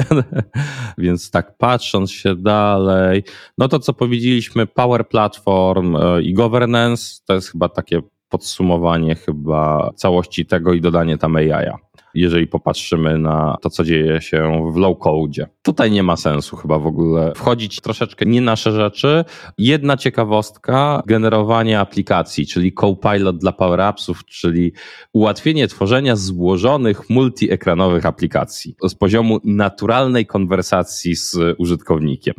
więc 0.99 1.31
tak 1.31 1.57
patrząc 1.57 2.11
się 2.11 2.37
dalej, 2.37 3.25
no 3.59 3.69
to 3.69 3.79
co 3.79 3.93
powiedzieliśmy, 3.93 4.67
Power 4.67 5.09
Platform 5.09 5.97
e, 5.97 6.23
i 6.23 6.35
Governance, 6.35 7.21
to 7.27 7.35
jest 7.35 7.53
chyba 7.53 7.69
takie 7.69 8.01
podsumowanie 8.29 9.15
chyba 9.15 9.91
całości 9.97 10.47
tego 10.47 10.73
i 10.73 10.81
dodanie 10.81 11.19
tam 11.19 11.37
AI 11.37 11.71
jeżeli 12.15 12.47
popatrzymy 12.47 13.19
na 13.19 13.57
to, 13.63 13.71
co 13.71 13.85
dzieje 13.85 14.21
się 14.21 14.71
w 14.75 14.77
low 14.77 14.99
code. 14.99 15.47
Tutaj 15.63 15.91
nie 15.91 16.03
ma 16.03 16.17
sensu 16.17 16.57
chyba 16.57 16.79
w 16.79 16.87
ogóle 16.87 17.33
wchodzić 17.37 17.81
troszeczkę 17.81 18.27
nie 18.27 18.41
nasze 18.41 18.73
rzeczy. 18.73 19.25
Jedna 19.59 19.97
ciekawostka, 19.97 21.03
generowanie 21.07 21.81
aplikacji, 21.81 22.47
czyli 22.47 22.73
Copilot 22.73 23.39
dla 23.39 23.53
Power 23.53 23.81
Appsów, 23.81 24.25
czyli 24.25 24.73
ułatwienie 25.13 25.69
tworzenia 25.69 26.17
złożonych 26.17 27.11
multiekranowych 27.11 28.07
aplikacji 28.07 28.77
z 28.89 28.95
poziomu 28.95 29.39
naturalnej 29.45 30.27
konwersacji 30.27 31.17
z 31.17 31.39
użytkownikiem. 31.59 32.35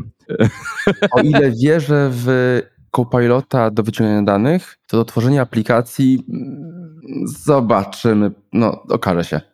O 1.12 1.22
ile 1.22 1.52
wierzę 1.52 2.10
w 2.12 2.62
Copilota 2.92 3.72
do 3.72 3.84
wyciągania 3.84 4.24
danych, 4.24 4.78
to 4.88 4.98
do 4.98 5.06
tworzenia 5.06 5.42
aplikacji 5.42 6.24
mm, 6.30 7.28
zobaczymy, 7.28 8.32
no 8.54 8.84
okaże 8.90 9.24
się. 9.24 9.51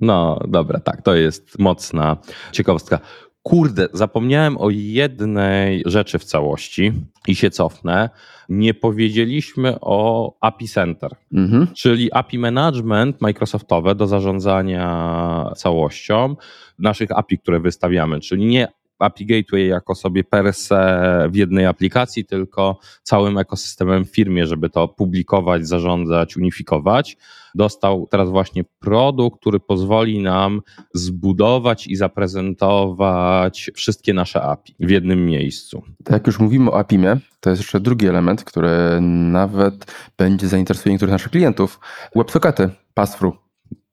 No 0.00 0.40
dobra, 0.48 0.80
tak, 0.80 1.02
to 1.02 1.14
jest 1.14 1.58
mocna 1.58 2.16
ciekawostka. 2.52 2.98
Kurde, 3.42 3.88
zapomniałem 3.92 4.58
o 4.58 4.70
jednej 4.70 5.82
rzeczy 5.86 6.18
w 6.18 6.24
całości 6.24 6.92
i 7.28 7.34
się 7.34 7.50
cofnę. 7.50 8.10
Nie 8.48 8.74
powiedzieliśmy 8.74 9.76
o 9.80 10.32
API 10.40 10.68
Center, 10.68 11.16
mhm. 11.32 11.66
czyli 11.74 12.12
API 12.12 12.38
Management 12.38 13.20
Microsoftowe 13.20 13.94
do 13.94 14.06
zarządzania 14.06 15.52
całością 15.56 16.36
naszych 16.78 17.12
API, 17.12 17.38
które 17.38 17.60
wystawiamy, 17.60 18.20
czyli 18.20 18.46
nie 18.46 18.68
API 18.98 19.26
Gateway 19.26 19.66
jako 19.66 19.94
sobie 19.94 20.24
per 20.24 20.52
se 20.52 21.28
w 21.30 21.36
jednej 21.36 21.66
aplikacji, 21.66 22.24
tylko 22.24 22.78
całym 23.02 23.38
ekosystemem 23.38 24.04
w 24.04 24.10
firmie, 24.10 24.46
żeby 24.46 24.70
to 24.70 24.88
publikować, 24.88 25.68
zarządzać, 25.68 26.36
unifikować. 26.36 27.16
Dostał 27.56 28.06
teraz 28.10 28.30
właśnie 28.30 28.64
produkt, 28.78 29.40
który 29.40 29.60
pozwoli 29.60 30.22
nam 30.22 30.62
zbudować 30.94 31.86
i 31.86 31.96
zaprezentować 31.96 33.70
wszystkie 33.74 34.14
nasze 34.14 34.42
API 34.42 34.74
w 34.80 34.90
jednym 34.90 35.26
miejscu. 35.26 35.82
Tak 36.04 36.12
jak 36.12 36.26
już 36.26 36.38
mówimy 36.38 36.70
o 36.70 36.78
API-mie, 36.78 37.16
to 37.40 37.50
jest 37.50 37.62
jeszcze 37.62 37.80
drugi 37.80 38.06
element, 38.06 38.44
który 38.44 39.00
nawet 39.30 39.92
będzie 40.18 40.48
zainteresuje 40.48 40.92
niektórych 40.92 41.12
naszych 41.12 41.30
klientów. 41.30 41.80
WebSockety, 42.16 42.70
pass-through. 42.94 43.36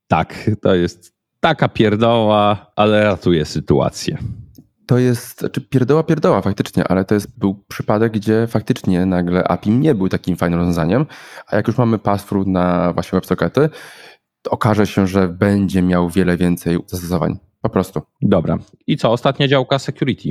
Tak, 0.07 0.49
to 0.61 0.75
jest 0.75 1.13
taka 1.39 1.67
pierdoła, 1.67 2.71
ale 2.75 3.03
ratuje 3.03 3.45
sytuację 3.45 4.17
to 4.85 4.97
jest, 4.97 5.35
czy 5.35 5.39
znaczy 5.39 5.61
pierdoła, 5.61 6.03
pierdoła 6.03 6.41
faktycznie, 6.41 6.87
ale 6.87 7.05
to 7.05 7.13
jest, 7.13 7.39
był 7.39 7.63
przypadek, 7.67 8.13
gdzie 8.13 8.47
faktycznie 8.47 9.05
nagle 9.05 9.43
API 9.43 9.69
nie 9.69 9.95
był 9.95 10.09
takim 10.09 10.35
fajnym 10.35 10.59
rozwiązaniem, 10.59 11.05
a 11.47 11.55
jak 11.55 11.67
już 11.67 11.77
mamy 11.77 11.99
passthrough 11.99 12.47
na 12.47 12.93
właśnie 12.93 13.17
WebSockety, 13.17 13.69
to 14.41 14.51
okaże 14.51 14.87
się, 14.87 15.07
że 15.07 15.27
będzie 15.27 15.81
miał 15.81 16.09
wiele 16.09 16.37
więcej 16.37 16.77
zastosowań. 16.87 17.39
Po 17.61 17.69
prostu. 17.69 18.01
Dobra. 18.21 18.57
I 18.87 18.97
co? 18.97 19.11
Ostatnia 19.11 19.47
działka 19.47 19.79
security. 19.79 20.29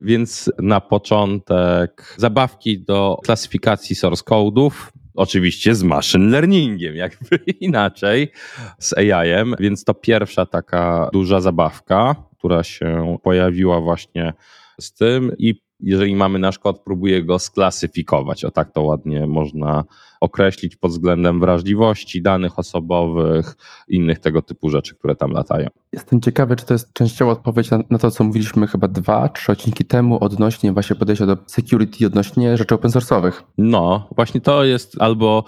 Więc 0.00 0.52
na 0.58 0.80
początek 0.80 2.14
zabawki 2.16 2.84
do 2.84 3.18
klasyfikacji 3.24 3.96
source 3.96 4.24
code'ów, 4.24 4.70
oczywiście 5.14 5.74
z 5.74 5.82
machine 5.82 6.30
learningiem, 6.30 6.96
jakby 6.96 7.36
inaczej, 7.60 8.32
z 8.78 8.92
AI-em, 8.92 9.54
więc 9.58 9.84
to 9.84 9.94
pierwsza 9.94 10.46
taka 10.46 11.10
duża 11.12 11.40
zabawka 11.40 12.16
która 12.42 12.62
się 12.62 13.16
pojawiła 13.22 13.80
właśnie 13.80 14.32
z 14.80 14.92
tym 14.92 15.32
i 15.38 15.54
jeżeli 15.80 16.16
mamy 16.16 16.38
nasz 16.38 16.58
kod, 16.58 16.80
próbuje 16.80 17.24
go 17.24 17.38
sklasyfikować. 17.38 18.44
O 18.44 18.50
tak 18.50 18.72
to 18.72 18.82
ładnie 18.82 19.26
można 19.26 19.84
określić 20.20 20.76
pod 20.76 20.90
względem 20.90 21.40
wrażliwości 21.40 22.22
danych 22.22 22.58
osobowych, 22.58 23.56
innych 23.88 24.18
tego 24.18 24.42
typu 24.42 24.70
rzeczy, 24.70 24.94
które 24.94 25.16
tam 25.16 25.30
latają. 25.30 25.68
Jestem 25.92 26.20
ciekawy, 26.20 26.56
czy 26.56 26.66
to 26.66 26.74
jest 26.74 26.92
częściowo 26.92 27.32
odpowiedź 27.32 27.70
na, 27.70 27.78
na 27.90 27.98
to, 27.98 28.10
co 28.10 28.24
mówiliśmy 28.24 28.66
chyba 28.66 28.88
dwa, 28.88 29.28
trzy 29.28 29.52
odcinki 29.52 29.84
temu 29.84 30.24
odnośnie 30.24 30.72
właśnie 30.72 30.96
podejścia 30.96 31.26
do 31.26 31.36
security, 31.46 32.06
odnośnie 32.06 32.56
rzeczy 32.56 32.74
open 32.74 32.90
source'owych. 32.90 33.42
No, 33.58 34.08
właśnie 34.16 34.40
to 34.40 34.64
jest 34.64 34.96
albo 34.98 35.44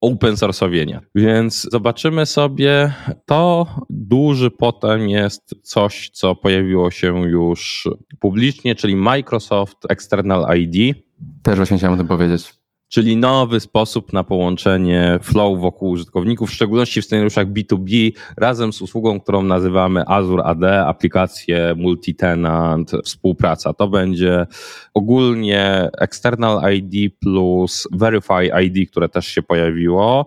open 0.00 0.34
source'owienia. 0.34 1.00
Więc 1.14 1.68
zobaczymy 1.72 2.26
sobie, 2.26 2.92
to 3.26 3.66
duży 3.90 4.50
potem 4.50 5.08
jest 5.08 5.54
coś, 5.62 6.10
co 6.12 6.34
pojawiło 6.34 6.90
się 6.90 7.28
już 7.28 7.88
publicznie, 8.20 8.74
czyli 8.74 8.96
Microsoft 8.96 9.78
External 9.88 10.58
ID. 10.58 10.96
Też 11.42 11.56
właśnie 11.56 11.76
chciałem 11.78 11.94
o 11.94 11.98
tym 11.98 12.08
powiedzieć 12.08 12.59
czyli 12.90 13.16
nowy 13.16 13.60
sposób 13.60 14.12
na 14.12 14.24
połączenie 14.24 15.18
flow 15.22 15.60
wokół 15.60 15.90
użytkowników, 15.90 16.50
w 16.50 16.54
szczególności 16.54 17.02
w 17.02 17.04
scenariuszach 17.04 17.46
B2B, 17.46 18.12
razem 18.36 18.72
z 18.72 18.82
usługą, 18.82 19.20
którą 19.20 19.42
nazywamy 19.42 20.04
Azure 20.06 20.44
AD, 20.44 20.86
aplikacje 20.86 21.74
multi-tenant, 21.76 23.02
współpraca. 23.04 23.72
To 23.72 23.88
będzie 23.88 24.46
ogólnie 24.94 25.88
External 25.98 26.74
ID 26.74 27.18
plus 27.18 27.88
Verify 27.92 28.62
ID, 28.64 28.90
które 28.90 29.08
też 29.08 29.26
się 29.26 29.42
pojawiło. 29.42 30.26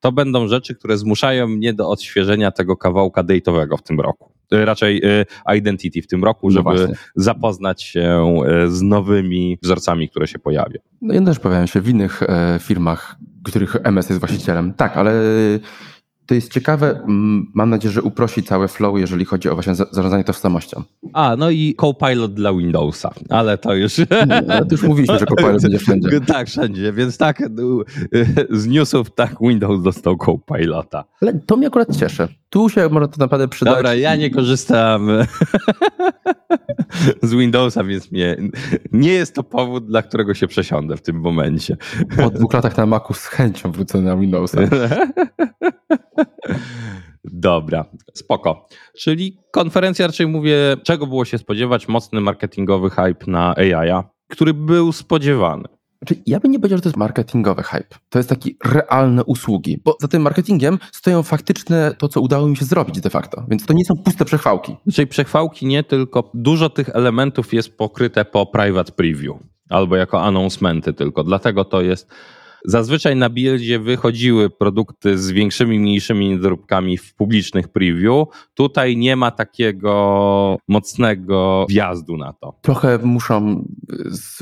To 0.00 0.12
będą 0.12 0.48
rzeczy, 0.48 0.74
które 0.74 0.98
zmuszają 0.98 1.48
mnie 1.48 1.74
do 1.74 1.88
odświeżenia 1.88 2.50
tego 2.50 2.76
kawałka 2.76 3.24
date'owego 3.24 3.78
w 3.78 3.82
tym 3.82 4.00
roku. 4.00 4.34
Y, 4.52 4.64
raczej 4.64 5.04
y, 5.04 5.26
Identity 5.56 6.02
w 6.02 6.06
tym 6.06 6.24
roku, 6.24 6.50
no 6.50 6.52
żeby 6.52 6.88
no 6.88 6.94
zapoznać 7.16 7.82
się 7.82 8.34
y, 8.64 8.70
z 8.70 8.82
nowymi 8.82 9.58
wzorcami, 9.62 10.08
które 10.08 10.26
się 10.26 10.38
pojawią. 10.38 10.78
No 11.02 11.14
i 11.14 11.24
też 11.24 11.38
pojawiają 11.38 11.66
się 11.66 11.80
w 11.80 11.88
innych 11.88 12.22
e, 12.22 12.58
firmach, 12.62 13.16
których 13.44 13.76
MS 13.84 14.08
jest 14.08 14.20
właścicielem. 14.20 14.74
Tak, 14.74 14.96
ale 14.96 15.12
to 16.26 16.34
jest 16.34 16.52
ciekawe. 16.52 17.00
Mam 17.54 17.70
nadzieję, 17.70 17.92
że 17.92 18.02
uprosi 18.02 18.42
całe 18.42 18.68
flow, 18.68 18.98
jeżeli 18.98 19.24
chodzi 19.24 19.48
o 19.48 19.54
właśnie 19.54 19.74
zarządzanie 19.74 20.24
tożsamością. 20.24 20.82
A, 21.12 21.36
no 21.38 21.50
i 21.50 21.74
Copilot 21.74 22.34
dla 22.34 22.54
Windowsa, 22.54 23.10
ale 23.28 23.58
to 23.58 23.74
już... 23.74 23.98
Nie, 23.98 24.36
ale 24.50 24.66
to 24.66 24.74
już 24.74 24.82
mówiliśmy, 24.82 25.18
że 25.18 25.26
Copilot 25.26 25.62
będzie 25.62 25.78
wszędzie. 25.78 26.20
Tak, 26.26 26.48
wszędzie, 26.48 26.92
więc 26.92 27.18
tak, 27.18 27.42
z 28.50 28.66
newsów 28.66 29.14
tak 29.14 29.36
Windows 29.40 29.82
dostał 29.82 30.16
Copilota. 30.16 31.04
Ale 31.22 31.34
to 31.46 31.56
mnie 31.56 31.66
akurat 31.66 31.96
cieszy. 31.96 32.28
Tu 32.50 32.68
się 32.68 32.88
może 32.88 33.08
to 33.08 33.14
naprawdę 33.18 33.48
przydać. 33.48 33.74
Dobra, 33.74 33.94
ja 33.94 34.16
nie 34.16 34.30
korzystam 34.30 35.08
z 37.22 37.34
Windowsa, 37.34 37.84
więc 37.84 38.12
mnie, 38.12 38.36
nie 38.92 39.12
jest 39.12 39.34
to 39.34 39.42
powód, 39.42 39.86
dla 39.86 40.02
którego 40.02 40.34
się 40.34 40.48
przesiądę 40.48 40.96
w 40.96 41.02
tym 41.02 41.20
momencie. 41.20 41.76
Po 42.16 42.30
dwóch 42.30 42.52
latach 42.52 42.76
na 42.76 42.86
Macu 42.86 43.14
z 43.14 43.26
chęcią 43.26 43.72
wrócę 43.72 44.00
na 44.00 44.16
Windowsa. 44.16 44.58
Dobra, 47.44 47.84
spoko. 48.14 48.68
Czyli 48.98 49.36
konferencja 49.50 50.06
raczej 50.06 50.26
mówię, 50.26 50.76
czego 50.82 51.06
było 51.06 51.24
się 51.24 51.38
spodziewać, 51.38 51.88
mocny 51.88 52.20
marketingowy 52.20 52.90
hype 52.90 53.26
na 53.26 53.54
AI, 53.56 54.02
który 54.28 54.54
był 54.54 54.92
spodziewany. 54.92 55.64
Znaczy, 56.02 56.22
ja 56.26 56.40
bym 56.40 56.52
nie 56.52 56.58
powiedział, 56.58 56.78
że 56.78 56.82
to 56.82 56.88
jest 56.88 56.96
marketingowy 56.96 57.62
hype. 57.62 57.96
To 58.08 58.18
jest 58.18 58.28
taki 58.28 58.56
realne 58.64 59.24
usługi, 59.24 59.80
bo 59.84 59.96
za 60.00 60.08
tym 60.08 60.22
marketingiem 60.22 60.78
stoją 60.92 61.22
faktyczne 61.22 61.94
to, 61.98 62.08
co 62.08 62.20
udało 62.20 62.48
mi 62.48 62.56
się 62.56 62.64
zrobić 62.64 63.00
de 63.00 63.10
facto. 63.10 63.44
Więc 63.48 63.66
to 63.66 63.74
nie 63.74 63.84
są 63.84 63.94
puste 63.96 64.24
przechwałki. 64.24 64.72
Czyli 64.72 64.94
znaczy, 64.94 65.06
przechwałki 65.06 65.66
nie, 65.66 65.82
tylko 65.82 66.30
dużo 66.34 66.70
tych 66.70 66.88
elementów 66.88 67.54
jest 67.54 67.76
pokryte 67.76 68.24
po 68.24 68.46
private 68.46 68.92
preview 68.92 69.36
albo 69.68 69.96
jako 69.96 70.22
announcementy 70.22 70.92
tylko. 70.92 71.24
Dlatego 71.24 71.64
to 71.64 71.82
jest 71.82 72.10
Zazwyczaj 72.64 73.16
na 73.16 73.30
buildzie 73.30 73.78
wychodziły 73.78 74.50
produkty 74.50 75.18
z 75.18 75.30
większymi, 75.30 75.78
mniejszymi 75.78 76.28
niedoróbkami 76.28 76.98
w 76.98 77.14
publicznych 77.14 77.68
preview. 77.68 78.26
Tutaj 78.54 78.96
nie 78.96 79.16
ma 79.16 79.30
takiego 79.30 80.58
mocnego 80.68 81.66
wjazdu 81.68 82.16
na 82.16 82.32
to. 82.32 82.58
Trochę 82.62 82.98
muszą 82.98 83.64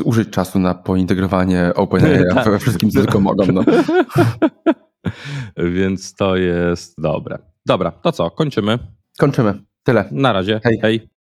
użyć 0.04 0.30
czasu 0.30 0.58
na 0.58 0.74
pointegrowanie 0.74 1.72
OpenAI 1.74 2.24
tak. 2.34 2.50
we 2.50 2.58
wszystkim, 2.58 2.90
co 2.90 3.00
tylko 3.00 3.20
mogą. 3.20 3.46
No. 3.46 3.64
Więc 5.76 6.14
to 6.14 6.36
jest 6.36 7.00
dobre. 7.00 7.38
Dobra, 7.66 7.90
to 7.90 8.12
co? 8.12 8.30
Kończymy. 8.30 8.78
Kończymy. 9.18 9.62
Tyle. 9.82 10.08
Na 10.10 10.32
razie. 10.32 10.60
Hej. 10.64 10.78
Hej. 10.82 11.11